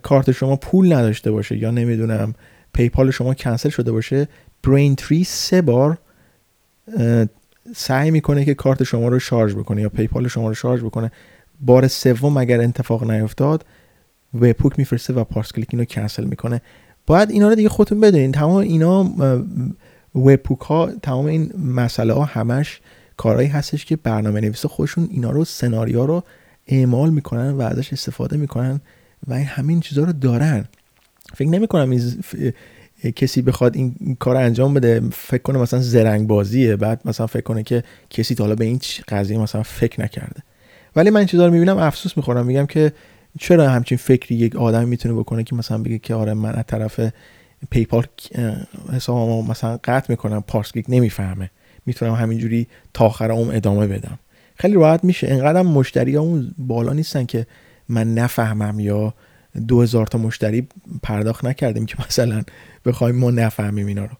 کارت 0.02 0.32
شما 0.32 0.56
پول 0.56 0.92
نداشته 0.92 1.30
باشه 1.30 1.58
یا 1.58 1.70
نمی‌دونم 1.70 2.34
PayPal 2.72 3.10
شما 3.10 3.34
کنسل 3.34 3.68
شده 3.68 3.92
باشه 3.92 4.28
Braintree 4.64 5.24
سه 5.24 5.62
بار 5.62 5.98
سعی 7.76 8.10
می‌کنه 8.10 8.44
که 8.44 8.54
کارت 8.54 8.82
شما 8.82 9.08
رو 9.08 9.18
شارژ 9.18 9.54
بکنه 9.54 9.82
یا 9.82 9.88
PayPal 9.88 10.28
شما 10.28 10.48
رو 10.48 10.54
شارژ 10.54 10.80
بکنه. 10.80 11.12
بار 11.60 11.88
سوم 11.88 12.36
اگر 12.36 12.60
اتفاق 12.60 13.10
نیفتاد 13.10 13.64
وبهوک 14.34 14.78
میفرسته 14.78 15.12
و 15.12 15.24
پارس 15.24 15.52
کلیک 15.52 15.68
اینو 15.72 15.84
کنسل 15.84 16.24
می‌کنه. 16.24 16.62
باید 17.06 17.30
اینا 17.30 17.48
رو 17.48 17.54
دیگه 17.54 17.68
خودتون 17.68 18.00
بدونین. 18.00 18.32
تمام 18.32 18.56
اینا 18.56 19.10
وبهوک 20.14 20.60
ها 20.60 20.90
تمام 21.02 21.26
این 21.26 21.52
مسئله 21.58 22.12
ها 22.12 22.24
همش 22.24 22.80
کارهایی 23.16 23.48
هستش 23.48 23.84
که 23.84 23.96
برنامه 23.96 24.40
نویس 24.40 24.66
خودشون 24.66 25.08
اینا 25.10 25.30
رو 25.30 25.44
سناریو 25.44 26.06
رو 26.06 26.22
اعمال 26.66 27.10
می‌کنن 27.10 27.50
و 27.50 27.62
ازش 27.62 27.92
استفاده 27.92 28.36
می‌کنن 28.36 28.80
و 29.28 29.34
همین 29.34 29.80
چیزها 29.80 30.04
رو 30.04 30.12
دارن. 30.12 30.64
فکر 31.34 31.48
نمی 31.48 31.66
کنم 31.66 31.90
این 31.90 32.14
کسی 33.10 33.42
بخواد 33.42 33.76
این 33.76 34.16
کار 34.18 34.36
انجام 34.36 34.74
بده 34.74 35.02
فکر 35.12 35.42
کنه 35.42 35.58
مثلا 35.58 35.80
زرنگ 35.80 36.26
بازیه 36.26 36.76
بعد 36.76 37.00
مثلا 37.04 37.26
فکر 37.26 37.42
کنه 37.42 37.62
که 37.62 37.82
کسی 38.10 38.34
تا 38.34 38.44
حالا 38.44 38.54
به 38.54 38.64
این 38.64 38.80
قضیه 39.08 39.38
مثلا 39.38 39.62
فکر 39.62 40.02
نکرده. 40.02 40.42
ولی 40.96 41.10
من 41.10 41.26
چیزا 41.26 41.46
رو 41.46 41.52
می‌بینم 41.52 41.78
افسوس 41.78 42.16
می‌خورم. 42.16 42.46
میگم 42.46 42.66
که 42.66 42.92
چرا 43.40 43.68
همچین 43.68 43.98
فکری 43.98 44.34
یک 44.34 44.56
آدم 44.56 44.88
می‌تونه 44.88 45.14
بکنه 45.14 45.44
که 45.44 45.56
مثلا 45.56 45.78
بگه 45.78 45.98
که 45.98 46.14
آره 46.14 46.34
من 46.34 46.54
از 46.54 46.64
طرف 46.66 47.00
PayPal 47.70 48.06
حسابمو 48.92 49.42
مثلا 49.42 49.78
قطع 49.84 50.06
می‌کنم 50.08 50.44
پارس 50.46 50.60
کلیک 50.60 50.86
نمی‌فهمه. 50.88 51.50
می‌تونم 51.86 52.14
همینجوری 52.14 52.66
تا 52.94 53.06
آخر 53.06 53.32
اون 53.32 53.54
ادامه 53.54 53.86
بدم. 53.86 54.18
خیلی 54.54 54.74
راحت 54.74 55.04
میشه. 55.04 55.28
انقدر 55.28 55.62
مشتری 55.62 56.16
اون 56.16 56.54
بالا 56.58 56.92
نیستن 56.92 57.24
که 57.24 57.46
من 57.88 58.14
نفهمم 58.14 58.80
یا 58.80 59.14
دو 59.68 59.82
هزار 59.82 60.06
تا 60.06 60.18
مشتری 60.18 60.68
پرداخت 61.02 61.44
نکردیم 61.44 61.86
که 61.86 61.96
مثلا 62.08 62.42
بخوایم 62.84 63.16
ما 63.16 63.30
نفهمیم 63.30 63.86
اینا 63.86 64.04
رو. 64.04 64.16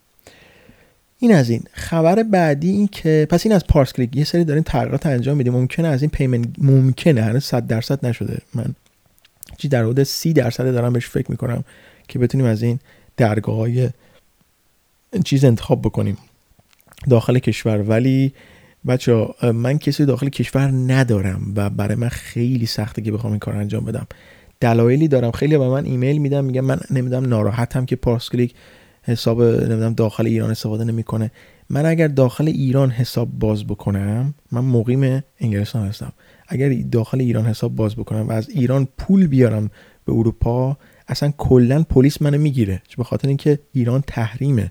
این 1.19 1.35
از 1.35 1.51
این. 1.51 1.62
خبر 1.73 2.23
بعدی 2.23 2.71
این 2.71 2.89
که 2.89 3.27
پس 3.31 3.47
این 3.47 3.55
از 3.55 3.67
پارس 3.67 3.93
کلیک. 3.93 4.17
یه 4.17 4.25
سری 4.25 4.45
داریم 4.45 4.62
تغییرات 4.62 5.07
انجام 5.07 5.37
میدیم 5.37 5.53
ممکنه 5.53 5.89
از 5.89 6.03
این 6.03 6.11
payment 6.11 6.49
ممکنه. 6.59 7.23
هنوز 7.23 7.45
100 7.45 7.67
درصد 7.67 8.07
نشده. 8.07 8.39
من 8.55 8.75
چی 9.57 9.69
در 9.69 9.83
حدود 9.83 10.03
30 10.03 10.33
درصد 10.33 10.73
دارم 10.73 10.93
بهش 10.93 11.07
فکر 11.07 11.31
می‌کنم 11.31 11.65
که 12.09 12.19
بتونیم 12.19 12.47
از 12.47 12.62
این 12.62 12.79
درگاه 13.17 13.57
های 13.57 13.91
چیز 15.25 15.45
انتخاب 15.45 15.83
بکنیم. 15.83 16.17
داخل 17.11 17.39
کشور. 17.39 17.83
ولی 17.83 18.33
بچه 18.87 19.27
من 19.43 19.79
کسی 19.79 20.05
داخل 20.05 20.29
کشور 20.29 20.71
ندارم 20.71 21.53
و 21.57 21.71
برای 21.71 21.95
من 21.95 22.09
خیلی 22.09 22.67
سخته 22.67 23.03
که 23.03 23.12
بخوام 23.12 23.33
این 23.33 23.41
کار 23.41 23.57
انجام 23.57 23.85
بدم. 23.85 24.07
دلایلی 24.62 25.09
دارم. 25.09 25.31
خیلی 25.31 25.59
به 25.59 25.69
من 25.69 25.85
ایمیل 25.85 26.19
میدم 26.19 26.45
میگم 26.45 26.64
من 26.64 26.81
نمی‌دونم 26.90 27.28
ناراحتم 27.28 27.85
که 27.85 27.97
پارس 27.97 28.31
کلیک 28.31 28.54
حساب 29.02 29.42
نمی‌دونم 29.42 29.95
داخل 29.95 30.26
ایران 30.26 30.50
استفاده 30.50 30.85
نمی‌کنه. 30.85 31.31
من 31.71 31.87
اگر 31.87 32.09
داخل 32.09 32.49
ایران 32.49 32.90
حساب 32.90 33.28
باز 33.38 33.64
بکنم 33.64 34.35
من 34.52 34.61
مقیم 34.61 35.23
انگلستان 35.40 35.88
هستم. 35.88 36.12
اگر 36.49 36.73
داخل 36.92 37.21
ایران 37.21 37.47
حساب 37.47 37.76
باز 37.76 37.97
بکنم 37.97 38.28
و 38.28 38.33
از 38.33 38.50
ایران 38.50 38.88
پول 38.99 39.26
بیارم 39.26 39.71
به 40.04 40.12
اروپا 40.12 40.76
اصلا 41.09 41.33
کلا 41.38 41.83
پلیس 41.83 42.23
منو 42.23 42.38
می‌گیره. 42.38 42.83
به 42.97 43.04
خاطر 43.04 43.28
اینکه 43.28 43.59
ایران 43.73 44.04
تحریمه. 44.07 44.71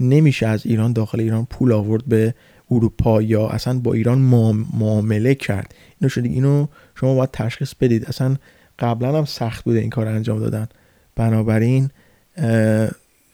نمیشه 0.00 0.46
از 0.46 0.66
ایران 0.66 0.92
داخل 0.92 1.20
ایران 1.20 1.46
پول 1.50 1.72
آورد 1.72 2.04
به 2.06 2.34
اروپا 2.70 3.22
یا 3.22 3.48
اصلا 3.48 3.78
با 3.78 3.92
ایران 3.92 4.18
معامله 4.78 5.34
کرد. 5.34 5.74
اینو 6.00 6.08
شده 6.08 6.28
اینو 6.28 6.66
شما 6.94 7.14
باید 7.14 7.30
تشخیص 7.32 7.74
بدید. 7.74 8.04
اصلا 8.04 8.36
قبلا 8.80 9.18
هم 9.18 9.24
سخت 9.24 9.64
بوده 9.64 9.78
این 9.78 9.90
کار 9.90 10.06
انجام 10.08 10.40
دادن. 10.40 10.68
بنابراین 11.16 11.90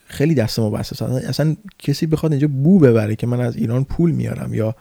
خیلی 0.06 0.34
دست 0.34 0.58
ما 0.58 0.70
بسته 0.70 1.04
اصلا 1.04 1.56
کسی 1.78 2.06
بخواد 2.06 2.32
اینجا 2.32 2.48
بو 2.48 2.78
ببره 2.78 3.16
که 3.16 3.26
من 3.26 3.40
از 3.40 3.56
ایران 3.56 3.84
پول 3.84 4.10
میارم 4.10 4.54
یا 4.54 4.74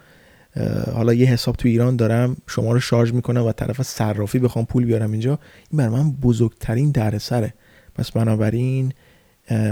حالا 0.93 1.13
یه 1.13 1.27
حساب 1.27 1.55
تو 1.55 1.67
ایران 1.67 1.95
دارم 1.95 2.37
شما 2.47 2.73
رو 2.73 2.79
شارژ 2.79 3.13
می‌کنم 3.13 3.43
و 3.43 3.51
طرف 3.51 3.81
صرافی 3.81 4.39
بخوام 4.39 4.65
پول 4.65 4.85
بیارم 4.85 5.11
اینجا 5.11 5.39
این 5.71 5.77
برای 5.77 5.89
من 5.89 6.11
بزرگترین 6.11 6.91
دردسره. 6.91 7.53
پس 7.95 8.11
بنابراین 8.11 8.93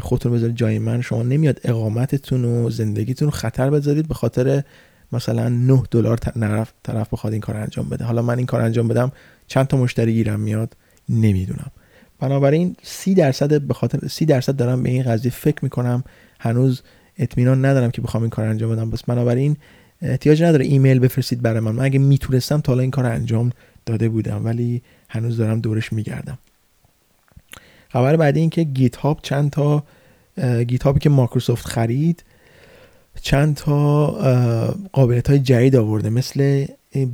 خودتون 0.02 0.32
بذارید 0.32 0.56
جای 0.56 0.80
من. 0.80 1.02
شما 1.02 1.24
نمیاد 1.24 1.60
اقامتتون 1.64 2.46
و 2.46 2.70
زندگیتون 2.70 3.30
خطر 3.30 3.70
بذارید 3.70 4.08
به 4.08 4.14
خاطر 4.14 4.64
مثلا 5.12 5.50
9 5.50 5.84
دلار 5.92 6.18
طرف 6.18 6.74
طرف 6.84 7.14
بخواد 7.14 7.34
این 7.34 7.42
کار 7.42 7.58
انجام 7.58 7.90
بده. 7.90 8.06
حالا 8.06 8.22
من 8.22 8.38
این 8.38 8.46
کار 8.46 8.62
انجام 8.62 8.88
بدم 8.88 9.12
چند 9.48 9.68
تا 9.68 9.78
مشتری 9.78 10.14
گیرم 10.14 10.40
میاد. 10.40 10.76
نمی‌دونم. 11.10 11.72
بنابراین 12.20 12.76
سی 12.84 13.14
درصد 13.14 13.62
به 13.62 13.74
خاطر 13.74 14.08
سی 14.08 14.26
درصد 14.26 14.56
دارم 14.56 14.84
به 14.84 14.90
این 14.90 15.04
قضیه 15.04 15.32
فکر 15.32 15.58
می‌کنم. 15.62 16.04
هنوز 16.40 16.82
اطمینان 17.18 17.66
ندارم 17.66 17.92
که 17.92 18.02
بخوام 18.02 18.24
این 18.24 18.30
کار 18.30 18.46
انجام 18.46 18.72
بدم. 18.72 18.90
بس 18.90 19.04
بنابراین 19.04 19.58
احتیاج 20.02 20.44
نداره 20.44 20.66
ایمیل 20.66 21.00
بفرستید 21.00 21.42
برای 21.42 21.60
من. 21.60 21.72
من 21.72 21.84
اگه 21.86 22.00
می‌تونستم 22.00 22.62
تا 22.62 22.72
حالا 22.72 22.82
این 22.82 22.92
کار 22.92 23.06
انجام 23.06 23.52
داده 23.86 24.10
بودم 24.10 24.46
ولی 24.46 24.82
هنوز 25.10 25.38
دارم 25.38 25.60
دورش 25.60 25.94
میگردم. 25.94 26.38
خبر 27.90 28.16
بعدی 28.16 28.40
این 28.40 28.50
که 28.50 28.64
GitHub 28.64 29.20
چند 29.22 29.50
تا 29.52 29.84
GitHub 30.68 30.84
ی 30.84 31.00
که 31.00 31.10
مایکروسافت 31.10 31.66
خرید 31.66 32.24
چند 33.22 33.56
تا 33.56 34.08
قابلیت 34.94 35.30
های 35.30 35.40
جدید 35.40 35.76
آورده. 35.76 36.10
مثل 36.10 36.66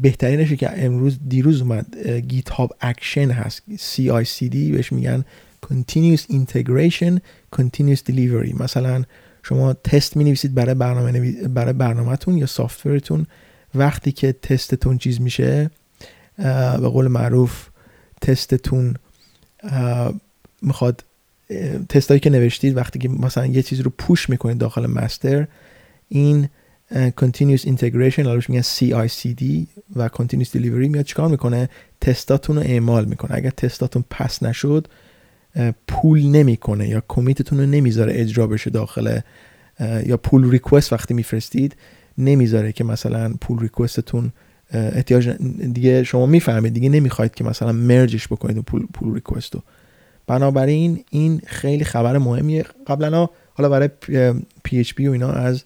بهترینشه 0.02 0.56
که 0.56 0.86
امروز 0.86 1.18
دیروز 1.28 1.62
اومد 1.62 2.08
GitHub 2.08 2.76
Action 2.82 3.32
هست. 3.32 3.62
CI/CD 3.76 4.56
بهش 4.56 4.92
میگن 4.92 5.26
Continuous 5.66 6.22
Integration 6.32 7.20
Continuous 7.56 8.02
Delivery. 8.10 8.62
مثلا 8.62 9.04
شما 9.44 9.74
تست 9.74 10.18
می 10.18 10.24
نویسید 10.24 10.56
برای 10.56 10.74
برنامه 10.74 11.32
برای 11.48 11.74
برنامهتون 11.74 12.38
یا 12.38 12.46
سافتورتون 12.46 13.26
وقتی 13.76 14.12
که 14.12 14.32
تستتون 14.32 14.98
چیز 14.98 15.22
میشه 15.22 15.72
به 16.38 16.90
قول 16.90 17.08
معروف 17.08 17.68
تستتون 18.22 18.96
می‌خواد 20.62 21.04
تستایی 21.90 22.20
که 22.20 22.30
نوشتید 22.30 22.78
وقتی 22.78 23.00
که 23.00 23.10
مثلا 23.10 23.46
یه 23.46 23.62
چیزی 23.62 23.84
رو 23.84 23.92
پوش 23.98 24.30
می‌کنید 24.30 24.58
داخل 24.58 24.88
مستر 24.88 25.48
این 26.10 26.50
continuous 26.92 27.62
integration 27.66 28.20
حالا 28.20 28.42
میگن 28.50 28.62
CICD 28.62 29.44
و 29.96 30.08
continuous 30.08 30.48
delivery 30.48 30.90
میاد 30.90 31.06
چیکار 31.06 31.28
می‌کنه؟ 31.28 31.70
تستاتون 32.02 32.56
رو 32.56 32.62
اعمال 32.62 33.06
می‌کنه. 33.06 33.38
اگر 33.38 33.50
تستاتون 33.50 34.04
pass 34.10 34.44
نشد 34.44 34.88
pull 35.88 36.22
نمی‌کنه 36.26 36.90
یا 36.90 37.04
commit 37.08 37.43
تون 37.43 37.60
رو 37.60 37.66
نمی‌ذاره 37.66 38.14
اجرا 38.16 38.48
بشه 38.48 38.70
داخل 38.70 39.20
یا 40.06 40.18
pull 40.18 40.52
request 40.52 40.94
وقتی 40.94 41.14
میفرستید 41.14 41.76
نمی‌ذاره 42.18 42.72
که 42.72 42.84
مثلا 42.84 43.34
pull 43.42 43.60
request 43.60 44.10
تون 44.10 44.32
احتیاج 44.72 45.30
دیگه 45.74 46.04
شما 46.04 46.26
می‌فهمید 46.26 46.74
دیگه 46.74 46.90
نمی‌خواید 46.90 47.36
که 47.36 47.44
مثلا 47.44 47.72
merge 47.72 48.12
ش 48.12 48.28
بکنید 48.28 48.60
pull 48.60 48.86
pull 48.94 49.14
request 49.14 49.56
رو. 49.56 49.64
بنابراین 50.28 51.04
این 51.10 51.42
خیلی 51.46 51.84
خبر 51.84 52.18
مهمیه. 52.18 52.66
قبلا 52.88 53.28
حالا 53.54 53.70
برای 53.70 53.90
PHP 54.64 55.08
و 55.08 55.12
اینا 55.12 55.32
از 55.32 55.64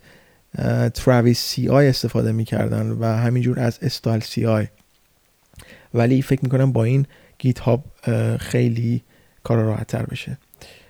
Travis 0.93 1.39
CI 1.39 1.87
استفاده 1.87 2.31
می‌کردن 2.31 2.89
و 2.89 3.05
همینجور 3.05 3.59
از 3.59 3.79
StyleCI 3.81 4.67
ولی 5.93 6.21
فکر 6.21 6.39
می‌کنم 6.43 6.71
با 6.71 6.83
این 6.83 7.05
GitHub 7.39 7.83
خیلی 8.39 9.03
کار 9.43 9.57
راحت 9.57 9.87
تر 9.87 10.05
بشه. 10.05 10.37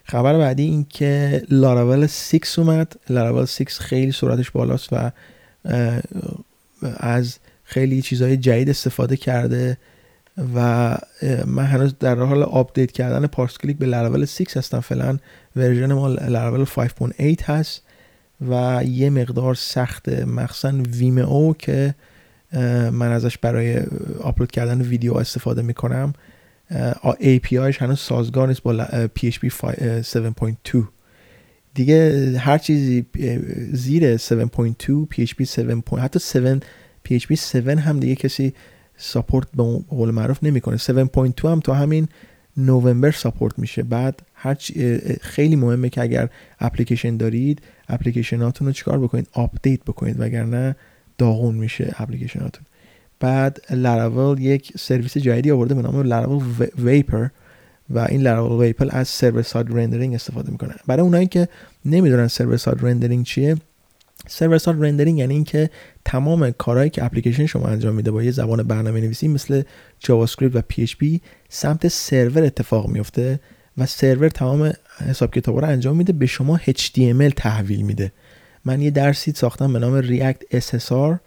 خبر 0.03 0.37
بعدی 0.37 0.63
این 0.63 0.85
که 0.89 1.41
لاراول 1.49 2.07
6 2.07 2.59
اومد. 2.59 2.93
لاراول 3.09 3.45
6 3.45 3.79
خیلی 3.79 4.11
سرعتش 4.11 4.51
بالاست 4.51 4.89
و 4.91 5.11
از 6.97 7.37
خیلی 7.63 8.01
چیزهای 8.01 8.37
جدید 8.37 8.69
استفاده 8.69 9.17
کرده 9.17 9.77
و 10.55 10.97
من 11.45 11.65
هنوز 11.65 11.95
در 11.99 12.15
حال 12.15 12.43
update 12.43 12.91
کردن 12.91 13.27
پارس 13.27 13.57
کلیک 13.57 13.77
به 13.77 13.85
Laravel 13.85 14.25
6 14.25 14.57
هستم. 14.57 14.79
فعلا 14.79 15.17
version 15.55 15.93
ما 15.93 16.07
Laravel 16.07 16.65
5.8 16.65 17.41
هست. 17.41 17.81
و 18.49 18.83
یه 18.87 19.09
مقدار 19.09 19.55
سخت 19.55 20.09
مخصوصا 20.09 20.83
Vimeo 20.97 21.53
که 21.53 21.95
من 22.91 23.11
ازش 23.11 23.37
برای 23.37 23.81
آپلود 24.21 24.51
کردن 24.51 24.81
ویدیو 24.81 25.13
استفاده 25.13 25.61
می‌کنم 25.61 26.13
API 27.03 27.48
ش 27.48 27.77
هنوز 27.77 27.99
سازگار 27.99 28.47
نیست 28.47 28.63
با 28.63 28.85
PHP 29.19 29.49
7.2 30.71 30.83
دیگه 31.73 32.31
هر 32.39 32.57
چیزی 32.57 33.05
زیر 33.71 34.17
7.2 34.17 34.23
PHP 35.15 35.41
7. 35.41 35.93
حتی 35.99 36.19
7 36.39 36.63
PHP 37.09 37.31
7 37.31 37.55
هم 37.55 37.99
دیگه 37.99 38.15
کسی 38.15 38.53
support 38.97 39.47
به 39.55 39.63
قول 39.89 40.11
معروف 40.11 40.43
نمی‌کنه 40.43 40.77
7.2 40.77 41.45
هم 41.45 41.59
تا 41.59 41.73
همین 41.73 42.07
نوامبر 42.57 43.11
support 43.11 43.59
میشه. 43.59 43.83
بعد 43.83 44.21
هر 44.33 44.57
خیلی 45.21 45.55
مهمه 45.55 45.89
که 45.89 46.01
اگر 46.01 46.29
اپلیکیشن 46.59 47.17
دارید 47.17 47.61
اپلیکیشناتون 47.89 48.67
رو 48.67 48.73
چیکار 48.73 48.99
بکنید؟ 48.99 49.27
update 49.33 49.83
بکنید 49.83 50.15
وگرنه 50.19 50.75
داغون 51.17 51.55
میشه 51.55 51.93
اپلیکیشناتون. 51.97 52.65
بعد 53.19 53.61
لاراول 53.69 54.39
یک 54.39 54.73
سرویس 54.77 55.17
جدیدی 55.17 55.51
آورده 55.51 55.75
به 55.75 55.81
نام 55.81 56.01
Laravel 56.01 56.43
Vapor 56.77 57.27
و 57.89 57.99
این 57.99 58.21
Laravel 58.21 58.65
Vapor 58.65 58.89
از 58.91 59.07
server 59.07 59.41
side 59.41 59.67
rendering 59.69 60.15
استفاده 60.15 60.51
می‌کنه. 60.51 60.75
برای 60.87 61.01
اونایی 61.01 61.27
که 61.27 61.47
نمی‌دونن 61.85 62.27
server 62.27 62.57
side 62.57 62.77
rendering 62.81 63.25
چیه 63.25 63.55
server 64.27 64.57
side 64.57 64.83
rendering 64.83 65.19
یعنی 65.19 65.33
اینکه 65.33 65.69
تمام 66.05 66.51
کارهایی 66.51 66.89
که 66.89 67.05
اپلیکیشن 67.05 67.45
شما 67.45 67.67
انجام 67.67 67.95
میده 67.95 68.11
با 68.11 68.23
یه 68.23 68.31
زبان 68.31 68.63
برنامه 68.63 69.01
نویسی 69.01 69.27
مثل 69.27 69.63
JavaScript 69.99 70.55
و 70.55 70.61
PHP 70.67 71.21
سمت 71.55 71.87
سرور 71.87 72.43
اتفاق 72.43 72.87
میفته 72.87 73.39
و 73.77 73.85
سرور 73.85 74.29
تمام 74.29 74.73
حساب 75.09 75.31
کتابا 75.33 75.59
رو 75.59 75.67
انجام 75.67 75.97
میده 75.97 76.13
به 76.13 76.25
شما 76.25 76.57
HTML 76.57 77.33
تحویل 77.35 77.81
میده. 77.81 78.11
من 78.65 78.81
یه 78.81 78.91
درسی 78.91 79.31
ساختم 79.35 79.73
به 79.73 79.79
نام 79.79 80.01
React 80.01 80.57
SSR 80.59 81.17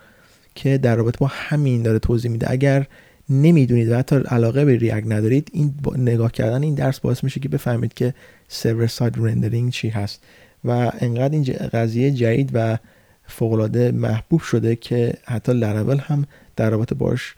که 0.54 0.78
در 0.78 0.96
رابطه 0.96 1.18
با 1.18 1.26
همین 1.26 1.82
داره 1.82 1.98
توضیح 1.98 2.30
میده. 2.30 2.50
اگر 2.50 2.86
نمی‌دونید 3.28 3.90
و 3.90 3.96
حتی 3.96 4.16
علاقه 4.16 4.64
به 4.64 4.76
React 4.76 5.06
ندارید 5.06 5.50
این 5.52 5.74
نگاه 5.96 6.32
کردن 6.32 6.62
این 6.62 6.74
درس 6.74 7.00
باعث 7.00 7.24
میشه 7.24 7.40
که 7.40 7.48
بفهمید 7.48 7.94
که 7.94 8.14
server 8.48 8.86
side 8.86 9.14
rendering 9.16 9.72
چی 9.72 9.88
هست. 9.88 10.24
و 10.64 10.70
انقدر 11.00 11.34
این 11.34 11.44
قضیه 11.72 12.10
جدید 12.10 12.50
و 12.52 12.78
فوق‌العاده 13.26 13.92
محبوب 13.92 14.40
شده 14.40 14.76
که 14.76 15.14
حتی 15.24 15.52
لراول 15.52 15.98
هم 15.98 16.26
در 16.56 16.70
رابطه 16.70 16.94
باش 16.94 17.34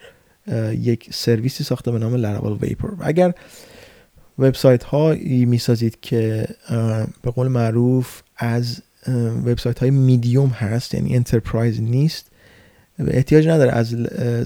یک 0.72 1.08
سرویسی 1.12 1.64
ساخته 1.64 1.90
به 1.90 1.98
نام 1.98 2.14
Laravel 2.14 2.58
Vapor 2.60 2.88
اگر 3.00 3.34
وبسایت 4.38 4.84
ها 4.84 5.14
می‌سازید 5.24 6.00
که 6.00 6.48
به 7.22 7.30
قول 7.30 7.48
معروف 7.48 8.22
از 8.36 8.82
وبسایت 9.46 9.78
های 9.78 9.90
میدیوم 9.90 10.48
هست 10.48 10.94
یعنی 10.94 11.16
enterprise 11.16 11.80
نیست 11.80 12.26
احتیاج 12.98 13.48
نداره 13.48 13.72
از 13.72 13.96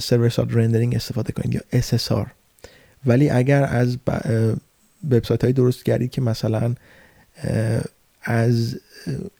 server 0.03 0.29
side 0.29 0.49
rendering 0.53 0.95
استفاده 0.95 1.33
کنید 1.33 1.55
یا 1.55 1.81
SSR 1.81 2.27
ولی 3.07 3.31
اگر 3.31 3.65
از 3.65 3.97
وبسایت 5.11 5.45
های 5.45 5.53
درست 5.53 5.85
کردید 5.85 6.11
که 6.11 6.21
مثلا 6.21 6.75
از 8.23 8.81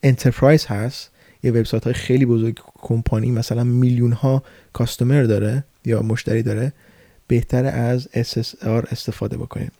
enterprise 0.03 0.65
هست 0.65 1.09
یه 1.43 1.51
وبسایت 1.51 1.83
های 1.83 1.93
خیلی 1.93 2.25
بزرگ 2.25 2.59
کمپانی 2.75 3.31
مثلا 3.31 3.63
میلیون 3.63 4.11
ها 4.11 4.43
customer 4.73 5.23
داره 5.23 5.63
یا 5.85 6.01
مشتری 6.01 6.43
داره 6.43 6.73
بهتره 7.27 7.65
از 7.65 8.07
SSR 8.13 8.91
استفاده 8.91 9.37
بکنید 9.37 9.71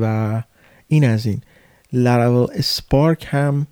و 0.00 0.42
این 0.88 1.04
از 1.04 1.26
این. 1.26 1.42
Laravel 1.92 2.46
Spark 2.54 3.26
هم 3.30 3.66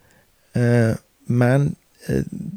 من 1.29 1.73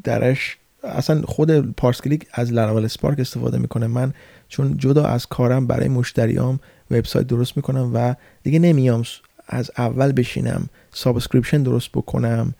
درش 0.04 0.56
اصلا 0.84 1.22
خود 1.22 1.74
پارس 1.74 1.91
کلیک 1.91 2.26
از 2.32 2.52
Laravel 2.52 2.84
Spark 2.84 3.20
استفاده 3.20 3.58
می‌کنه. 3.58 3.86
من 3.86 4.14
چون 4.48 4.78
جدا 4.78 5.04
از 5.04 5.26
کارم 5.26 5.66
برای 5.66 5.88
مشتریام 5.88 6.60
وبسایت 6.90 7.26
درست 7.26 7.56
می‌کنم 7.56 7.90
و 7.94 8.14
دیگه 8.42 8.58
نمیام 8.58 9.04
از 9.48 9.70
اول 9.78 10.12
بشینم 10.12 10.68
subscription 10.92 11.62
درست 11.62 11.88
بکنم 11.88 12.54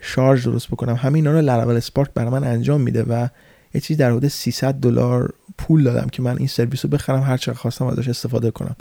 charge 0.00 0.44
درست 0.44 0.68
بکنم. 0.68 0.94
همین 0.94 1.26
رو 1.26 1.40
Laravel 1.40 1.76
Spark 1.76 2.10
برای 2.14 2.30
من 2.30 2.44
انجام 2.44 2.80
میده 2.80 3.02
و 3.02 3.28
یه 3.74 3.80
چیز 3.80 3.96
در 3.96 4.10
حدود 4.10 4.28
300 4.28 4.74
دلار 4.74 5.34
پول 5.58 5.84
دادم 5.84 6.08
که 6.08 6.22
من 6.22 6.38
این 6.38 6.46
سرویس 6.46 6.84
رو 6.84 6.90
بخرم 6.90 7.22
هر 7.22 7.36
چقدر 7.36 7.58
خواستم 7.58 7.86
ازش 7.86 8.08
استفاده 8.08 8.50
کنم. 8.50 8.76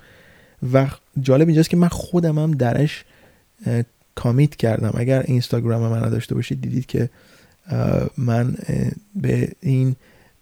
و 0.74 0.88
جالب 1.22 1.48
اینجاست 1.48 1.70
که 1.70 1.78
من 1.78 1.88
خودم 1.88 2.40
هم 2.40 2.52
درش 2.52 3.06
کامیت 4.16 4.56
کردم. 4.56 4.92
اگر 4.98 5.22
اینستاگرام 5.22 5.82
من 5.82 6.10
داشته 6.10 6.36
باشید 6.36 6.62
دیدید 6.62 6.86
که 6.86 7.10
من 8.18 8.56
به 9.16 9.52
این 9.62 9.96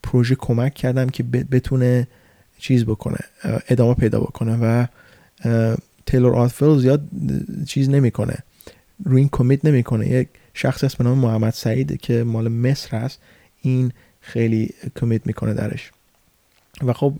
پروژه 0.04 0.36
کمک 0.36 0.74
کردم 0.74 1.10
که 1.10 1.24
بتونه 1.24 2.08
چیز 2.58 2.86
بکنه 2.86 3.18
ادامه 3.70 3.94
پیدا 3.94 4.20
بکنه 4.20 4.58
و 4.62 4.86
تیلور 6.06 6.36
آتفل 6.36 6.78
زیاد 6.78 7.02
چیز 7.68 7.90
نمی‌کنه. 7.90 8.38
روی 9.06 9.20
این 9.20 9.30
کمیت 9.32 9.66
نمی‌کنه. 9.66 10.08
یک 10.08 10.28
شخص 10.54 10.84
اسم 10.84 11.04
نام 11.04 11.18
محمد 11.18 11.54
سعید 11.54 12.02
که 12.02 12.24
مال 12.24 12.48
مصر 12.48 12.98
هست. 12.98 13.20
این 13.62 13.92
خیلی 14.26 14.74
کمیت 14.96 15.28
می‌کنه 15.28 15.54
درش. 15.54 15.92
و 16.84 16.94
خب 16.94 17.14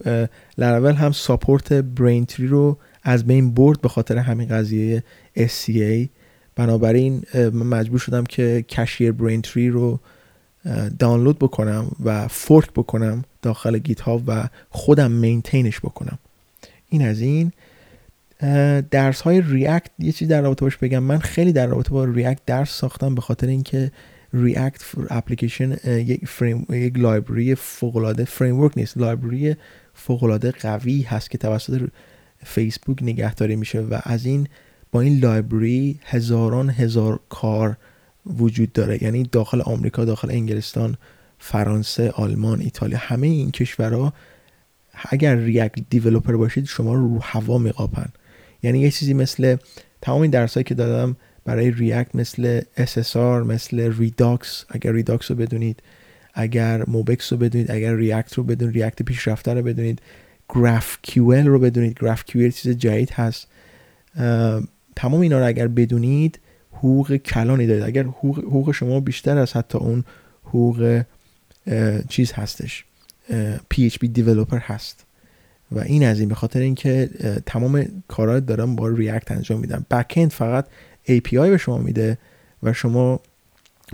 Laravel 0.58 0.94
هم 0.94 1.12
support 1.12 1.74
Braintree 1.74 2.48
رو 2.48 2.78
از 3.04 3.26
بین 3.26 3.54
برد 3.54 3.82
به 3.82 3.90
خاطر 3.90 4.18
همین 4.18 4.48
قضیه 4.48 5.04
SCA 5.38 6.08
بنابراین 6.56 7.24
مجبور 7.54 8.00
شدم 8.00 8.24
که 8.24 8.66
Cashier 8.70 9.12
Braintree 9.12 9.70
رو 9.70 10.00
دانلود 11.00 11.40
بکنم 11.40 11.92
و 12.04 12.28
fork 12.28 12.72
بکنم 12.72 13.24
داخل 13.42 13.78
GitHub 13.78 14.22
و 14.28 14.50
خودم 14.70 15.12
maintain 15.12 15.66
ش 15.66 15.80
بکنم. 15.80 16.18
این 16.90 17.08
از 17.08 17.22
این. 17.22 17.52
درس 18.92 19.22
های 19.22 19.42
React 19.42 19.90
یه 20.00 20.12
چیز 20.12 20.28
در 20.28 20.42
رابطه 20.42 20.66
باش 20.66 20.78
بگم. 20.78 21.04
من 21.04 21.20
خیلی 21.20 21.54
در 21.54 21.68
رابطه 21.68 21.90
با 21.90 22.06
React 22.06 22.42
درس 22.46 22.70
ساختم 22.70 23.16
به 23.16 23.22
خاطر 23.22 23.48
اینکه 23.48 23.92
React 24.36 24.84
اپلیکیشن 25.10 25.78
یک 25.86 26.28
فریم 26.28 26.66
یک 26.70 27.00
library 27.00 27.56
فوق 27.56 27.96
العاده 27.96 28.26
framework 28.26 28.72
نیست. 28.78 28.98
library 28.98 29.56
فوق 29.94 30.24
العاده 30.24 30.52
قوی 30.52 31.02
هست 31.02 31.30
که 31.30 31.38
توسط 31.38 31.90
فیسبوک 32.44 33.04
نگهداری 33.04 33.56
میشه 33.56 33.80
و 33.80 34.00
از 34.04 34.26
این 34.26 34.48
با 34.92 35.02
این 35.02 35.20
library 35.20 36.00
هزاران 36.04 36.70
هزار 36.70 37.20
کار 37.30 37.78
وجود 38.26 38.74
داره. 38.74 39.04
یعنی 39.04 39.24
داخل 39.24 39.62
آمریکا 39.62 40.06
داخل 40.06 40.32
انگلستان 40.32 40.98
فرانسه 41.40 42.12
آلمان 42.12 42.62
ایتالیا 42.62 42.98
همه 42.98 43.28
این 43.28 43.52
کشورها 43.52 44.14
اگر 45.10 45.36
React 45.36 45.80
developer 45.90 46.36
باشید 46.36 46.66
شما 46.66 46.94
رو 46.94 47.14
رو 47.14 47.20
هوا 47.22 47.58
میقاپن. 47.58 48.10
یعنی 48.64 48.80
یه 48.80 48.92
چیزی 48.92 49.14
مثل 49.14 49.58
تمام 50.02 50.22
این 50.22 50.32
درسایی 50.32 50.64
که 50.64 50.76
دادم 50.76 51.16
برای 51.46 51.72
React 51.72 52.16
مثل 52.16 52.62
SSR 52.78 53.46
مثل 53.46 53.94
Redux 53.98 54.66
اگر 54.70 54.92
Redux 54.92 55.32
رو 55.32 55.38
بدونید 55.38 55.84
اگر 56.34 56.84
MobX 56.90 57.34
رو 57.34 57.40
بدونید 57.40 57.72
اگر 57.72 57.96
React 57.96 58.34
رو 58.34 58.44
بدونید 58.44 58.76
React 58.76 59.04
پیشرفته 59.04 59.54
رو 59.54 59.62
بدونید 59.62 60.02
GraphQL 60.50 61.48
رو 61.48 61.60
بدونید. 61.60 62.00
GraphQL 62.00 62.52
چیز 62.52 62.78
جدید 62.78 63.12
هست. 63.12 63.48
تمام 64.96 65.22
اینا 65.22 65.40
رو 65.40 65.46
اگر 65.46 65.68
بدونید 65.68 66.40
حقوق 66.72 67.16
کلانی 67.16 67.68
دارید. 67.68 67.84
اگر 67.84 68.04
حقوق, 68.04 68.40
حقوق 68.40 68.72
شما 68.72 69.00
بیشتر 69.00 69.38
از 69.38 69.54
حتی 69.54 69.78
اون 69.78 70.04
حقوق 70.44 71.02
چیز 72.10 72.32
هستش. 72.32 72.86
PHP 73.74 74.06
developer 74.14 74.58
هست. 74.58 75.06
و 75.72 75.80
این 75.80 76.06
از 76.06 76.20
این 76.20 76.30
به 76.30 76.36
خاطر 76.36 76.60
اینکه 76.60 77.10
تمام 77.46 77.86
کارا 78.08 78.40
دارم 78.40 78.76
با 78.76 78.88
ریاکت 78.88 79.32
انجام 79.32 79.60
میدم. 79.60 79.86
بک 79.92 80.28
فقط 80.28 80.66
API 81.08 81.34
به 81.34 81.58
شما 81.58 81.78
میده 81.78 82.18
و 82.64 82.74
شما 82.74 83.20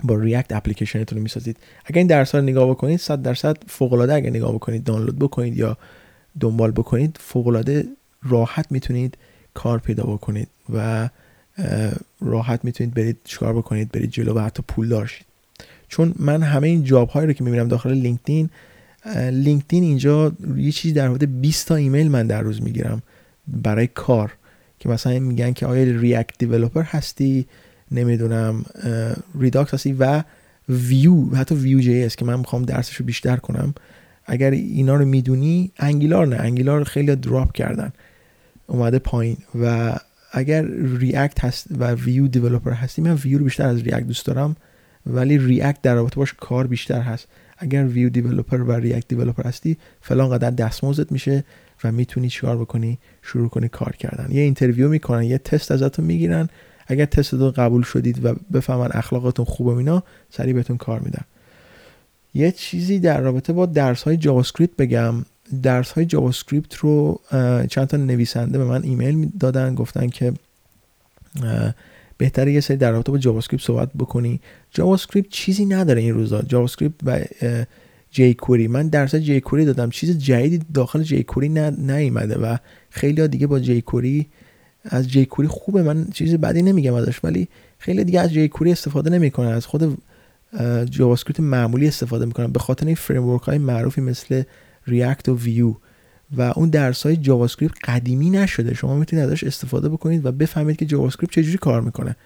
با 0.04 0.14
ریاکت 0.14 0.52
اپلیکیشنتون 0.52 1.16
رو 1.18 1.22
می‌سازید. 1.22 1.56
اگر 1.84 1.98
این 1.98 2.06
درس 2.06 2.34
رو 2.34 2.40
نگاه 2.40 2.70
بکنید 2.70 3.00
100 3.00 3.22
درصد 3.22 3.56
فوق 3.68 3.92
العاده 3.92 4.14
اگر 4.14 4.30
نگاه 4.30 4.54
بکنید 4.54 4.84
دانلود 4.84 5.18
بکنید 5.18 5.56
یا 5.56 5.76
دنبال 6.40 6.70
بکنید 6.70 7.18
فوق 7.20 7.46
العاده 7.46 7.86
راحت 8.22 8.72
می‌تونید 8.72 9.18
کار 9.54 9.78
پیدا 9.78 10.04
بکنید 10.04 10.48
و 10.74 11.08
راحت 12.20 12.64
می‌تونید 12.64 12.94
برید 12.94 13.16
چیکار 13.24 13.52
بکنید 13.52 13.92
برید 13.92 14.10
جلو 14.10 14.34
و 14.34 14.38
حتی 14.38 14.62
پول 14.68 14.88
دارشید 14.88 15.26
چون 15.88 16.14
من 16.18 16.42
همه 16.42 16.68
این 16.68 16.84
جاب 16.84 17.08
هایی 17.08 17.26
رو 17.26 17.32
که 17.32 17.44
می‌بینم 17.44 17.68
داخل 17.68 17.92
لینکدین 17.92 18.50
LinkedIn 19.30 19.82
اینجا 19.82 20.32
یه 20.56 20.72
چیزی 20.72 20.94
در 20.94 21.08
حدود 21.08 21.40
20 21.40 21.68
تا 21.68 21.74
ایمیل 21.74 22.10
من 22.10 22.26
در 22.26 22.42
روز 22.42 22.62
می‌گیرم 22.62 23.02
برای 23.48 23.86
کار. 23.86 24.32
که 24.82 24.88
مثلا 24.88 25.18
میگن 25.18 25.52
که 25.52 25.66
آیا 25.66 25.84
React 26.00 26.38
developer 26.38 26.82
هستی؟ 26.82 27.46
نمی‌دونم 27.90 28.64
Redux 29.40 29.74
هستی 29.74 29.92
و 29.92 30.22
Vue 30.68 31.34
حتی 31.34 31.54
Vue 31.54 31.80
JS 31.80 32.16
که 32.16 32.24
من 32.24 32.38
می‌خوام 32.38 32.62
درسش 32.62 32.96
رو 32.96 33.06
بیشتر 33.06 33.36
کنم. 33.36 33.74
اگر 34.26 34.50
اینا 34.50 34.94
رو 34.94 35.04
می‌دونی 35.04 35.70
Angular 35.78 36.26
نه. 36.26 36.36
Angular 36.36 36.84
خیلی 36.84 37.16
drop 37.16 37.52
کردن. 37.52 37.92
اومده 38.66 38.98
پایین. 38.98 39.36
و 39.60 39.96
اگر 40.32 40.64
React 40.98 41.44
هست 41.44 41.66
و 41.78 41.92
Vue 41.92 42.28
developer 42.28 42.72
هستی 42.72 43.02
من 43.02 43.14
ویو 43.14 43.38
رو 43.38 43.44
بیشتر 43.44 43.68
از 43.68 43.82
React 43.82 44.06
دوست 44.06 44.26
دارم. 44.26 44.56
ولی 45.06 45.38
React 45.38 45.82
در 45.82 45.94
رابطه 45.94 46.16
باش 46.16 46.34
کار 46.40 46.66
بیشتر 46.66 47.00
هست. 47.00 47.28
اگر 47.58 47.86
Vue 47.86 48.08
developer 48.08 48.60
و 48.60 48.72
React 48.72 49.08
developer 49.08 49.42
هستی 49.42 49.76
فلان 50.00 50.30
قدر 50.30 50.50
دستمزدت 50.50 51.12
میشه. 51.12 51.44
و 51.84 51.92
می‌تونی 51.92 52.28
چیکار 52.28 52.56
بکنی؟ 52.56 52.98
شروع 53.22 53.48
کنی 53.48 53.68
کار 53.68 53.96
کردن. 53.96 54.28
یه 54.30 54.42
interview 54.42 54.88
می‌کنن 54.88 55.22
یه 55.22 55.38
تست 55.38 55.72
ازتون 55.72 56.04
می‌گیرن. 56.04 56.48
اگر 56.86 57.04
تست 57.04 57.34
رو 57.34 57.50
قبول 57.50 57.82
شدید 57.82 58.24
و 58.24 58.34
بفهمن 58.52 58.88
اخلاقتون 58.92 59.44
خوبه 59.44 59.76
اینا 59.76 60.02
سریع 60.30 60.54
بهتون 60.54 60.76
کار 60.76 61.00
میدن. 61.00 61.24
یه 62.34 62.52
چیزی 62.52 62.98
در 62.98 63.20
رابطه 63.20 63.52
با 63.52 63.66
درس 63.66 64.02
های 64.02 64.16
JavaScript 64.16 64.76
بگم. 64.76 65.14
درس 65.62 65.90
های 65.92 66.06
JavaScript 66.06 66.74
رو 66.74 67.20
چند 67.70 67.86
تا 67.86 67.96
نویسنده 67.96 68.58
به 68.58 68.64
من 68.64 68.82
ایمیل 68.82 69.30
دادن 69.40 69.74
گفتن 69.74 70.08
که 70.08 70.32
بهتره 72.18 72.52
یه 72.52 72.60
سری 72.60 72.76
در 72.76 72.90
رابطه 72.90 73.12
با 73.12 73.18
JavaScript 73.18 73.64
صحبت 73.64 73.88
بکنی. 73.98 74.40
JavaScript 74.70 75.28
چیزی 75.28 75.64
نداره 75.64 76.00
این 76.00 76.14
روزا. 76.14 76.42
JavaScript 76.42 76.94
و 77.04 77.20
jQuery 78.12 78.68
من 78.68 78.88
درس 78.88 79.14
jQuery 79.14 79.64
دادم. 79.64 79.90
چیز 79.90 80.18
جدیدی 80.18 80.64
داخل 80.74 81.02
jQuery 81.02 81.48
نیومده 81.48 82.38
و 82.38 82.56
خیلی 82.90 83.20
ها 83.20 83.26
دیگه 83.26 83.46
با 83.46 83.60
jQuery 83.60 84.26
از 84.84 85.08
jQuery 85.08 85.48
خوبه. 85.48 85.82
من 85.82 86.06
چیزی 86.14 86.36
بدی 86.36 86.62
نمیگم 86.62 86.94
ازش 86.94 87.24
ولی 87.24 87.48
خیلی 87.78 88.04
دیگه 88.04 88.20
از 88.20 88.32
jQuery 88.32 88.72
استفاده 88.72 89.10
نمی‌کنن. 89.10 89.48
از 89.48 89.66
خود 89.66 89.98
Java 90.90 91.16
معمولی 91.38 91.88
استفاده 91.88 92.26
می‌کنن. 92.26 92.46
به 92.46 92.58
خاطر 92.58 92.86
این 92.86 92.94
فریم 92.94 93.36
های 93.36 93.58
معروفی 93.58 94.00
مثل 94.00 94.42
React 94.86 95.28
و 95.28 95.36
Vue 95.36 95.74
و 96.36 96.52
اون 96.56 96.70
درس 96.70 97.02
های 97.02 97.16
Java 97.16 97.46
قدیمی 97.84 98.30
نشده. 98.30 98.74
شما 98.74 98.96
می‌تونید 98.96 99.24
ازش 99.24 99.44
استفاده 99.44 99.88
بکنید 99.88 100.26
و 100.26 100.32
بفهمید 100.32 100.76
که 100.76 100.86
JavaScript 100.86 101.34
چجوری 101.34 101.58
کار 101.58 101.80
می‌کنه. 101.80 102.16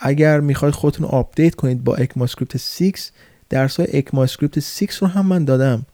اگر 0.00 0.40
می‌خواید 0.40 0.74
خودتون 0.74 1.06
آپدیت 1.06 1.54
کنید 1.54 1.84
با 1.84 1.96
ECMAScript 1.96 2.56
6 2.56 3.10
درس 3.48 3.80
های 3.80 4.02
ECMAScript 4.12 4.60
6 4.60 4.94
رو 4.94 5.06
هم 5.06 5.26
من 5.26 5.44
دادم 5.44 5.86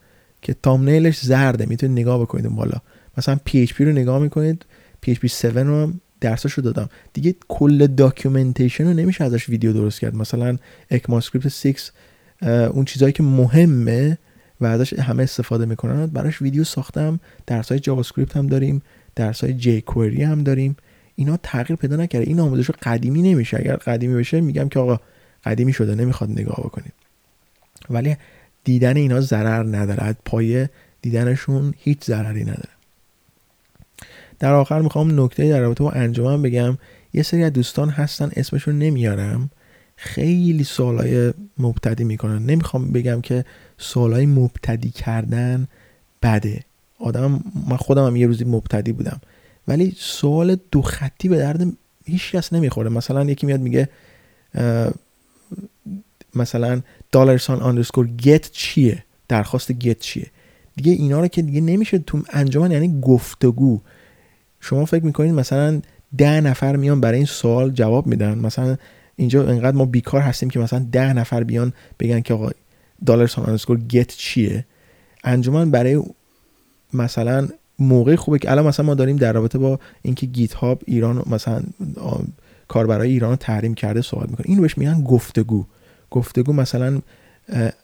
که 0.43 0.55
thumbnail 0.63 1.10
ش 1.10 1.21
زرده. 1.21 1.67
می‌تونید 1.67 1.99
نگاه 1.99 2.21
بکنید 2.21 2.49
بالا. 2.49 2.79
مثلا 3.19 3.39
PHP 3.49 3.81
رو 3.81 3.93
نگاه 3.93 4.19
می‌کنید. 4.19 4.65
PHP 5.07 5.25
7 5.25 5.45
رو 5.45 5.83
هم 5.83 6.01
درسش 6.21 6.53
رو 6.53 6.63
دادم. 6.63 6.89
دیگه 7.13 7.35
کل 7.49 7.87
documentation 7.87 8.85
رو 8.85 8.93
نمیشه 8.93 9.25
ازش 9.25 9.49
ویدیو 9.49 9.73
درست 9.73 10.01
کرد. 10.01 10.15
مثلا 10.15 10.57
ECMAScript 10.91 11.49
6 11.49 11.91
اون 12.43 12.85
چیزهایی 12.85 13.13
که 13.13 13.23
مهمه 13.23 14.19
و 14.61 14.67
ازش 14.67 14.93
همه 14.93 15.23
استفاده 15.23 15.67
می‌کنن. 15.67 16.07
براش 16.07 16.43
ویدیو 16.43 16.65
ساختم. 16.65 17.21
درس 17.47 17.69
های 17.69 17.79
JavaScript 17.81 18.37
هم 18.37 18.47
داریم. 18.47 18.83
درس 19.15 19.45
های 19.45 19.55
jQuery 19.55 20.23
هم 20.23 20.45
داریم. 20.45 20.77
اینا 21.15 21.39
تغییر 21.43 21.77
پیدا 21.77 21.97
نکرده. 21.97 22.27
این 22.27 22.41
آموزش 22.41 22.71
قدیمی 22.71 23.23
نمیشه. 23.23 23.57
اگر 23.57 23.77
قدیمی 23.77 24.15
بشه 24.15 24.41
میگم 24.41 24.69
که 24.69 24.79
آقا 24.79 25.01
قدیمی 25.45 25.73
شده. 25.73 25.95
نمی‌خواد 25.95 26.31
نگاه 26.31 26.61
بکنید. 26.65 26.93
ولی 27.91 28.17
دیدن 28.65 28.97
اینا 28.97 29.21
ضرر 29.21 29.77
نداره. 29.77 30.17
پای 30.25 30.69
دیدنشون 31.03 31.75
هیچ 31.79 32.05
ضرری 32.05 32.43
نداره. 32.43 32.69
در 34.39 34.53
آخر 34.53 34.81
می‌خوام 34.83 35.21
نکته 35.21 35.49
در 35.49 35.61
رابطه 35.61 35.85
با 35.85 35.91
انجمن 35.91 36.43
بگم. 36.43 36.79
یه 37.15 37.23
سری 37.23 37.45
از 37.45 37.53
دوستان 37.53 37.89
هستن 37.89 38.31
اسمشون 38.37 38.79
نمیارم. 38.79 39.51
خیلی 39.97 40.65
سوالای 40.65 41.33
مبتدی 41.59 42.05
می‌کنن. 42.05 42.47
نمی‌خوام 42.47 42.91
بگم 42.91 43.21
که 43.21 43.45
سوالای 43.79 44.27
مبتدی 44.27 44.91
کردن 44.91 45.69
بده. 46.23 46.65
آدم 46.99 47.45
من 47.69 47.77
خودم 47.77 48.07
هم 48.07 48.17
یه 48.17 48.27
روزی 48.27 48.45
مبتدی 48.45 48.93
بودم. 48.93 49.21
ولی 49.69 49.97
سوال 49.99 50.57
دو 50.71 50.83
خطی 50.83 51.29
به 51.29 51.37
درد 51.37 51.67
هیچ 52.05 52.33
کس 52.33 52.53
نمی‌خوره. 52.53 52.89
مثلا 52.89 53.25
یکی 53.25 53.47
میاد 53.47 53.61
میگه 53.61 53.89
مثلا 56.35 56.81
دالرسان 57.13 57.61
آندرسکور 57.61 58.07
گت 58.07 58.51
چیه؟ 58.51 59.05
درخواست 59.29 59.73
گت 59.73 59.99
چیه؟ 59.99 60.27
دیگه 60.77 60.93
اینا 60.93 61.21
رو 61.21 61.29
که 61.29 61.43
دیگه 61.43 61.61
نمیشه 61.61 61.99
تو 61.99 62.23
انجمن 62.31 62.71
یعنی 62.71 63.01
گفتگو. 63.01 63.81
شما 64.61 64.85
فکر 64.85 65.05
می‌کنید 65.05 65.35
مثلا 65.35 65.81
ده 66.19 66.41
نفر 66.41 66.77
میان 66.77 67.01
برای 67.01 67.17
این 67.17 67.27
سوال 67.27 67.71
جواب 67.71 68.07
میدن. 68.07 68.39
مثلا 68.39 68.77
اینجا 69.17 69.47
انقدر 69.49 69.77
ما 69.77 69.85
بیکار 69.85 70.21
هستیم 70.21 70.51
که 70.51 70.59
مثلا 70.59 70.87
ده 70.93 71.13
نفر 71.13 71.45
بیان 71.45 71.73
بگن 72.01 72.21
که 72.21 72.35
آقا 72.35 72.51
دالرسان 73.07 73.45
آندرسکور 73.45 73.79
گت 73.79 74.09
چیه؟ 74.09 74.67
انجمن 75.25 75.71
برای 75.71 76.03
مثلا 76.93 77.49
موقع 77.79 78.17
خوبه 78.17 78.39
که 78.39 78.51
الان 78.51 78.67
مثلا 78.67 78.87
ما 78.87 78.95
داریم 78.95 79.17
در 79.17 79.33
رابطه 79.33 79.59
با 79.59 79.81
اینکه 80.03 80.27
گیت 80.27 80.53
هاب 80.53 80.83
ایران 80.87 81.23
مثلا 81.27 81.63
کاربرای 82.69 83.11
ایران 83.11 83.37
تحریم 83.37 83.75
کرده 83.75 84.03
صحبت 84.03 84.31
می‌کنه. 84.31 84.47
اینو 84.49 84.63
بهش 84.63 84.79
میگن 84.79 85.05
گفتگو. 85.05 85.65
گفتگو 86.13 86.53
مثلا 86.53 87.01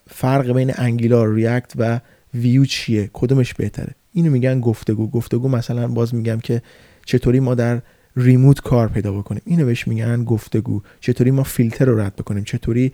فرق 0.09 0.51
بین 0.51 0.73
انگیلار 0.75 1.33
ریاکت 1.33 1.73
و 1.75 1.99
ویو 2.33 2.65
چیه؟ 2.65 3.09
کدومش 3.13 3.53
بهتره؟ 3.53 3.95
اینو 4.13 4.31
میگن 4.31 4.59
گفتگو. 4.59 5.09
گفتگو 5.09 5.49
مثلا 5.49 5.87
باز 5.87 6.15
میگم 6.15 6.39
که 6.39 6.61
چطوری 7.05 7.39
ما 7.39 7.55
در 7.55 7.81
remote 8.15 8.61
کار 8.61 8.87
پیدا 8.87 9.11
بکنیم. 9.11 9.41
اینو 9.45 9.65
بهش 9.65 9.87
میگن 9.87 10.23
گفتگو. 10.23 10.81
چطوری 10.99 11.31
ما 11.31 11.43
فیلتر 11.43 11.85
رو 11.85 11.99
رد 11.99 12.15
بکنیم. 12.15 12.43
چطوری 12.43 12.93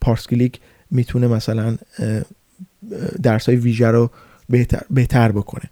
پارس 0.00 0.26
کلیک 0.26 0.60
می‌تونه 0.90 1.26
مثلا 1.26 1.76
درس 3.22 3.48
های 3.48 3.56
ویژه 3.56 3.86
رو 3.86 4.10
بهتر, 4.48 4.82
بهتر 4.90 5.32
بکنه. 5.32 5.70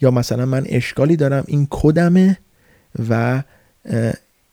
یا 0.00 0.10
مثلا 0.10 0.46
من 0.46 0.64
اشکالی 0.66 1.16
دارم 1.16 1.44
این 1.46 1.66
کدمه 1.70 2.38
و 3.08 3.42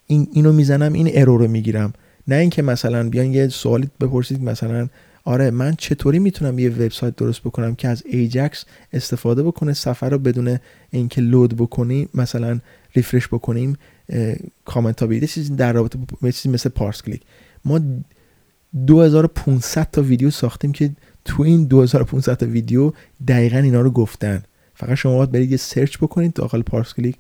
این 0.08 0.28
اینو 0.34 0.54
می‌زنم 0.54 0.94
این 0.94 1.10
error 1.14 1.40
رو 1.40 1.48
می‌گیرم. 1.48 1.94
نه 2.28 2.36
اینکه 2.36 2.62
مثلا 2.62 3.10
بیان 3.10 3.34
یه 3.34 3.48
سوالی 3.48 3.90
بپرسید 4.00 4.44
مثلا 4.44 4.88
آره 5.24 5.52
من 5.52 5.76
چطوری 5.76 6.20
می‌تونم 6.20 6.60
یه 6.60 6.70
وبسایت 6.70 7.16
درست 7.16 7.42
بکنم 7.42 7.76
که 7.76 7.88
از 7.88 8.04
ایجکس 8.06 8.66
استفاده 8.94 9.44
بکنه 9.44 9.74
صفحه 9.74 10.10
رو 10.10 10.18
بدون 10.18 10.60
اینکه 10.92 11.22
load 11.22 11.58
بکنی 11.58 12.10
مثلا 12.14 12.60
refresh 12.96 13.28
بکنیم 13.28 13.78
کامنت 14.66 15.02
ها 15.02 15.08
بیاد 15.08 15.28
چیزی 15.28 15.56
در 15.56 15.74
رابطه 15.74 16.00
با 16.22 16.32
چیزی 16.32 16.50
مثل 16.50 16.70
پارس 16.70 17.02
کلیک. 17.02 17.22
ما 17.66 17.80
2500 18.88 19.88
تا 19.92 20.02
ویدیو 20.02 20.32
ساختیم 20.32 20.72
که 20.72 20.92
تو 21.26 21.44
این 21.44 21.66
2500 21.66 22.34
تا 22.34 22.46
ویدیو 22.46 22.92
دقیقا 23.28 23.58
اینا 23.58 23.82
رو 23.82 23.92
گفتن. 23.92 24.44
فقط 24.76 24.94
شما 24.94 25.18
باید 25.18 25.32
برید 25.32 25.52
یه 25.52 25.58
search 25.58 25.98
بکنید 25.98 26.34
داخل 26.34 26.62
پارس 26.62 26.94
کلیک 26.94 27.16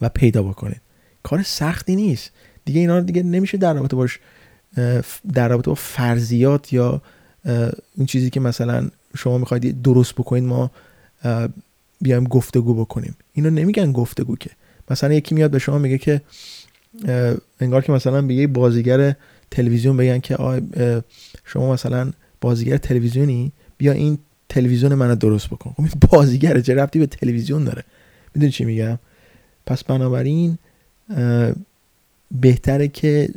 و 0.00 0.08
پیدا 0.08 0.42
بکنید. 0.42 0.80
کار 1.22 1.42
سختی 1.42 1.96
نیست. 1.96 2.30
دیگه 2.68 2.80
اینا 2.80 3.00
دیگه 3.00 3.22
نمیشه 3.22 3.58
در 3.58 3.74
رابطه 3.74 3.96
باش 3.96 4.18
در 5.32 5.48
رابطه 5.48 5.70
با 5.70 5.74
فرضیات 5.74 6.72
یا 6.72 7.02
این 7.96 8.06
چیزی 8.06 8.30
که 8.30 8.40
مثلا 8.40 8.88
شما 9.16 9.38
می‌خواید 9.38 9.82
درست 9.82 10.14
بکنید 10.14 10.44
ما 10.44 10.70
بیایم 12.00 12.24
گفتگو 12.24 12.74
بکنیم. 12.74 13.16
اینو 13.32 13.50
نمیگن 13.50 13.92
گفتگو 13.92 14.36
که 14.36 14.50
مثلا 14.90 15.14
یکی 15.14 15.34
میاد 15.34 15.50
به 15.50 15.58
شما 15.58 15.78
میگه 15.78 15.98
که 15.98 16.20
انگار 17.60 17.82
که 17.82 17.92
مثلا 17.92 18.22
به 18.22 18.34
یه 18.34 18.46
بازیگر 18.46 19.14
تلویزیون 19.50 19.96
بگن 19.96 20.18
که 20.18 20.36
شما 21.44 21.72
مثلا 21.72 22.12
بازیگر 22.40 22.76
تلویزیونی 22.76 23.52
بیا 23.78 23.92
این 23.92 24.18
تلویزیون 24.48 24.94
منو 24.94 25.14
درست 25.14 25.46
بکن. 25.46 25.70
خب 25.70 25.80
این 25.80 25.92
بازیگره 26.10 26.62
چه 26.62 26.74
ربطی 26.74 26.98
به 26.98 27.06
تلویزیون 27.06 27.64
داره؟ 27.64 27.84
می‌دونی 28.34 28.52
چی 28.52 28.64
میگم؟ 28.64 28.98
پس 29.66 29.84
بنابراین 29.84 30.58
بهتره 32.30 32.88
که 32.88 33.28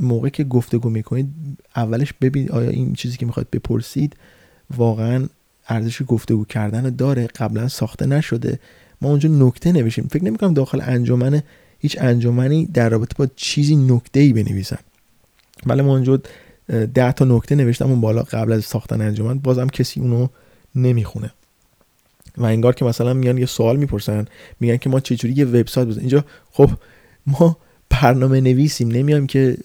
موقع 0.00 0.28
که 0.28 0.44
گفتگو 0.44 0.90
می‌کنید 0.90 1.28
اولش 1.76 2.12
ببینید 2.20 2.52
آیا 2.52 2.70
این 2.70 2.94
چیزی 2.94 3.16
که 3.16 3.26
می‌خواید 3.26 3.50
بپرسید 3.50 4.16
واقعا 4.76 5.26
ارزش 5.68 6.02
گفتگو 6.06 6.44
کردن 6.44 6.96
داره؟ 6.96 7.26
قبلا 7.26 7.68
ساخته 7.68 8.06
نشده. 8.06 8.58
ما 9.00 9.08
اونجا 9.08 9.28
نکته 9.28 9.72
نوشیم 9.72 10.08
فکر 10.10 10.24
نمی‌کنم 10.24 10.54
داخل 10.54 10.80
انجمن 10.84 11.42
هیچ 11.78 11.96
انجمنی 12.00 12.66
در 12.66 12.88
رابطه 12.88 13.14
با 13.18 13.26
چیزی 13.36 13.76
نکته 13.76 14.20
ای 14.20 14.32
بنویسن. 14.32 14.78
ولی 15.66 15.82
ما 15.82 15.92
اونجا 15.92 16.20
ده 16.94 17.12
تا 17.12 17.24
نکته 17.24 17.54
نوشتم 17.54 17.90
اون 17.90 18.00
بالا 18.00 18.22
قبل 18.22 18.52
از 18.52 18.64
ساختن 18.64 19.00
انجمن. 19.00 19.38
بازم 19.38 19.66
کسی 19.66 20.00
اونو 20.00 20.28
نمی‌خونه. 20.74 21.30
و 22.38 22.44
انگار 22.44 22.74
که 22.74 22.84
مثلا 22.84 23.14
میان 23.14 23.38
یه 23.38 23.46
سوال 23.46 23.76
می‌پرسن 23.76 24.24
میگن 24.60 24.76
که 24.76 24.90
ما 24.90 25.00
چجوری 25.00 25.34
یه 25.34 25.44
وبسایت 25.44 25.88
بزنیم. 25.88 26.00
اینجا 26.00 26.24
خب 26.50 26.70
ما 27.26 27.56
برنامه 28.04 28.40
نویسیم. 28.40 28.88
نمیایم 28.88 29.26
که 29.26 29.56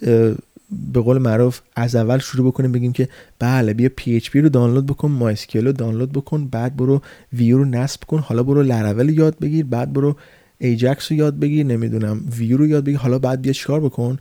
به 0.94 1.02
قول 1.02 1.18
معروف 1.18 1.62
از 1.76 1.96
اول 1.96 2.18
شروع 2.18 2.48
بکنیم 2.48 2.72
بگیم 2.72 2.94
که 2.94 3.10
بله 3.40 3.74
بیا 3.74 3.90
PHP 4.02 4.36
رو 4.36 4.50
دانلود 4.50 4.86
بکن 4.86 5.36
MySQL 5.36 5.56
رو 5.56 5.72
دانلود 5.72 6.12
بکن 6.12 6.48
بعد 6.48 6.76
برو 6.76 7.02
ویو 7.34 7.58
رو 7.58 7.66
نصب 7.66 8.04
کن 8.04 8.20
حالا 8.20 8.44
برو 8.44 8.64
لرول 8.64 9.10
یاد 9.10 9.40
بگیر 9.40 9.66
بعد 9.66 9.94
برو 9.94 10.16
ایجکس 10.58 11.12
رو 11.12 11.18
یاد 11.18 11.40
بگیر 11.40 11.66
نمی‌دونم 11.66 12.22
ویو 12.38 12.58
رو 12.58 12.68
یاد 12.68 12.84
بگیر 12.84 12.98
حالا 12.98 13.20
بعد 13.20 13.42
بیا 13.42 13.54
چیکار 13.54 13.80
بکن؟ 13.80 14.18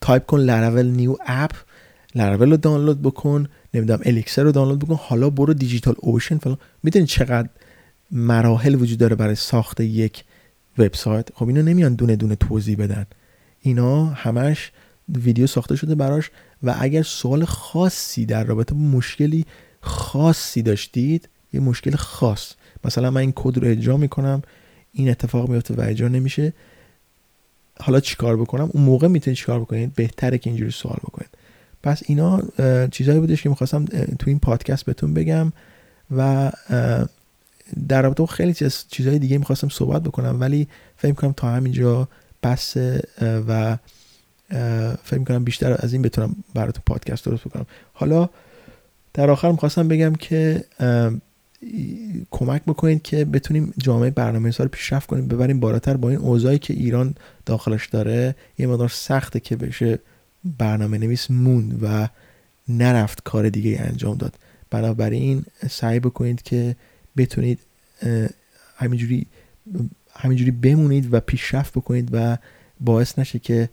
تایپ 0.00 0.26
کن 0.26 0.40
Laravel 0.40 0.86
new 0.86 1.16
app 1.26 1.52
Laravel 2.14 2.50
رو 2.50 2.56
دانلود 2.56 3.02
بکن 3.02 3.48
نمی‌دونم 3.74 4.00
Elixir 4.04 4.42
رو 4.42 4.52
دانلود 4.52 4.78
بکن 4.78 4.98
حالا 5.00 5.30
برو 5.30 5.54
DigitalOcean 5.54 6.38
فلان. 6.38 6.58
می‌دونی 6.82 7.06
چقدر 7.06 7.48
مراحل 8.10 8.74
وجود 8.74 8.98
داره 8.98 9.16
برای 9.16 9.34
ساخت 9.34 9.80
یک 9.80 10.24
وبسایت. 10.78 11.28
خب 11.34 11.48
اینو 11.48 11.62
نمیان 11.62 11.94
دونه 11.94 12.16
دونه 12.16 12.36
توضیح 12.36 12.76
بدن. 12.76 13.06
اینا 13.60 14.04
همش 14.04 14.72
ویدیو 15.08 15.46
ساخته 15.46 15.76
شده 15.76 15.94
براش 15.94 16.30
و 16.62 16.74
اگر 16.78 17.02
سوال 17.02 17.44
خاصی 17.44 18.26
در 18.26 18.44
رابطه 18.44 18.74
با 18.74 18.80
مشکلی 18.80 19.46
خاصی 19.80 20.62
داشتید 20.62 21.28
یه 21.52 21.60
مشکل 21.60 21.96
خاص. 21.96 22.52
مثلا 22.84 23.10
من 23.10 23.20
این 23.20 23.32
کد 23.36 23.58
رو 23.58 23.68
اجرا 23.68 23.96
می‌کنم 23.96 24.42
این 24.92 25.10
اتفاق 25.10 25.48
میفته 25.48 25.74
و 25.74 25.80
اجرا 25.80 26.08
نمیشه. 26.08 26.52
حالا 27.80 28.00
چیکار 28.00 28.36
بکنم؟ 28.36 28.70
اون 28.72 28.84
موقع 28.84 29.08
می‌تونید 29.08 29.38
چیکار 29.38 29.60
بکنید؟ 29.60 29.94
بهتره 29.94 30.38
که 30.38 30.50
اینجوری 30.50 30.70
سوال 30.70 30.98
بکنید. 31.02 31.30
پس 31.82 32.02
اینا 32.06 32.42
چیزایی 32.88 33.20
بودش 33.20 33.42
که 33.42 33.48
می‌خواستم 33.48 33.84
تو 34.18 34.24
این 34.26 34.38
پادکست 34.38 34.84
بهتون 34.84 35.14
بگم 35.14 35.52
و 36.16 36.52
در 37.88 38.02
رابطه 38.02 38.26
خیلی 38.26 38.54
چیز 38.54 38.84
چیزهای 38.88 39.18
دیگه 39.18 39.38
می‌خواستم 39.38 39.68
صحبت 39.68 40.02
بکنم 40.02 40.40
ولی 40.40 40.68
فکر 40.96 41.12
کنم 41.12 41.32
تا 41.32 41.48
همینجا 41.48 42.08
بس 42.42 42.76
و 43.20 43.76
فکر 45.04 45.24
کنم 45.26 45.44
بیشتر 45.44 45.76
از 45.78 45.92
این 45.92 46.02
بتونم 46.02 46.36
براتون 46.54 46.82
پادکست 46.86 47.24
درست 47.24 47.44
بکنم. 47.44 47.66
حالا 47.92 48.28
در 49.14 49.30
آخر 49.30 49.50
می‌خواستم 49.50 49.88
بگم 49.88 50.14
که 50.14 50.64
کمک 52.30 52.62
بکنید 52.66 53.02
که 53.02 53.24
بتونیم 53.24 53.74
جامعه 53.78 54.10
برنامه 54.10 54.50
سال 54.50 54.68
پیشرفت 54.68 55.06
کنیم 55.06 55.28
ببریم 55.28 55.60
بالاتر 55.60 55.96
با 55.96 56.08
این 56.08 56.18
اوضاعی 56.18 56.58
که 56.58 56.74
ایران 56.74 57.14
داخلش 57.46 57.86
داره. 57.86 58.34
یه 58.58 58.66
مقدار 58.66 58.88
سخته 58.88 59.40
که 59.40 59.56
بشه 59.56 59.98
برنامه 60.58 60.98
نویس 60.98 61.30
موند 61.30 61.78
و 61.82 62.08
نرفت 62.68 63.22
کار 63.24 63.48
دیگه 63.48 63.80
انجام 63.80 64.16
داد. 64.16 64.34
بنابراین 64.70 65.44
سعی 65.70 66.00
بکنید 66.00 66.42
که 66.42 66.76
بتونید 67.18 67.58
همینجوری 68.76 69.26
همینجوری 70.16 70.50
بمونید 70.50 71.14
و 71.14 71.20
پیشرفت 71.20 71.72
بکنید 71.74 72.08
و 72.12 72.38
باعث 72.80 73.18
نشه 73.18 73.38
که 73.38 73.68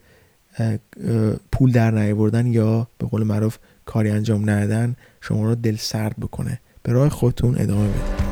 پول 1.51 1.71
در 1.71 1.91
نیاوردن 1.91 2.47
یا 2.47 2.87
به 2.97 3.07
قول 3.07 3.23
معروف 3.23 3.57
کاری 3.85 4.09
انجام 4.09 4.49
ندادن 4.49 4.95
شما 5.21 5.45
رو 5.45 5.55
دل 5.55 5.75
سرد 5.75 6.15
بکنه. 6.19 6.59
به 6.83 6.91
راه 6.91 7.09
خودتون 7.09 7.57
ادامه 7.57 7.87
بدید. 7.87 8.24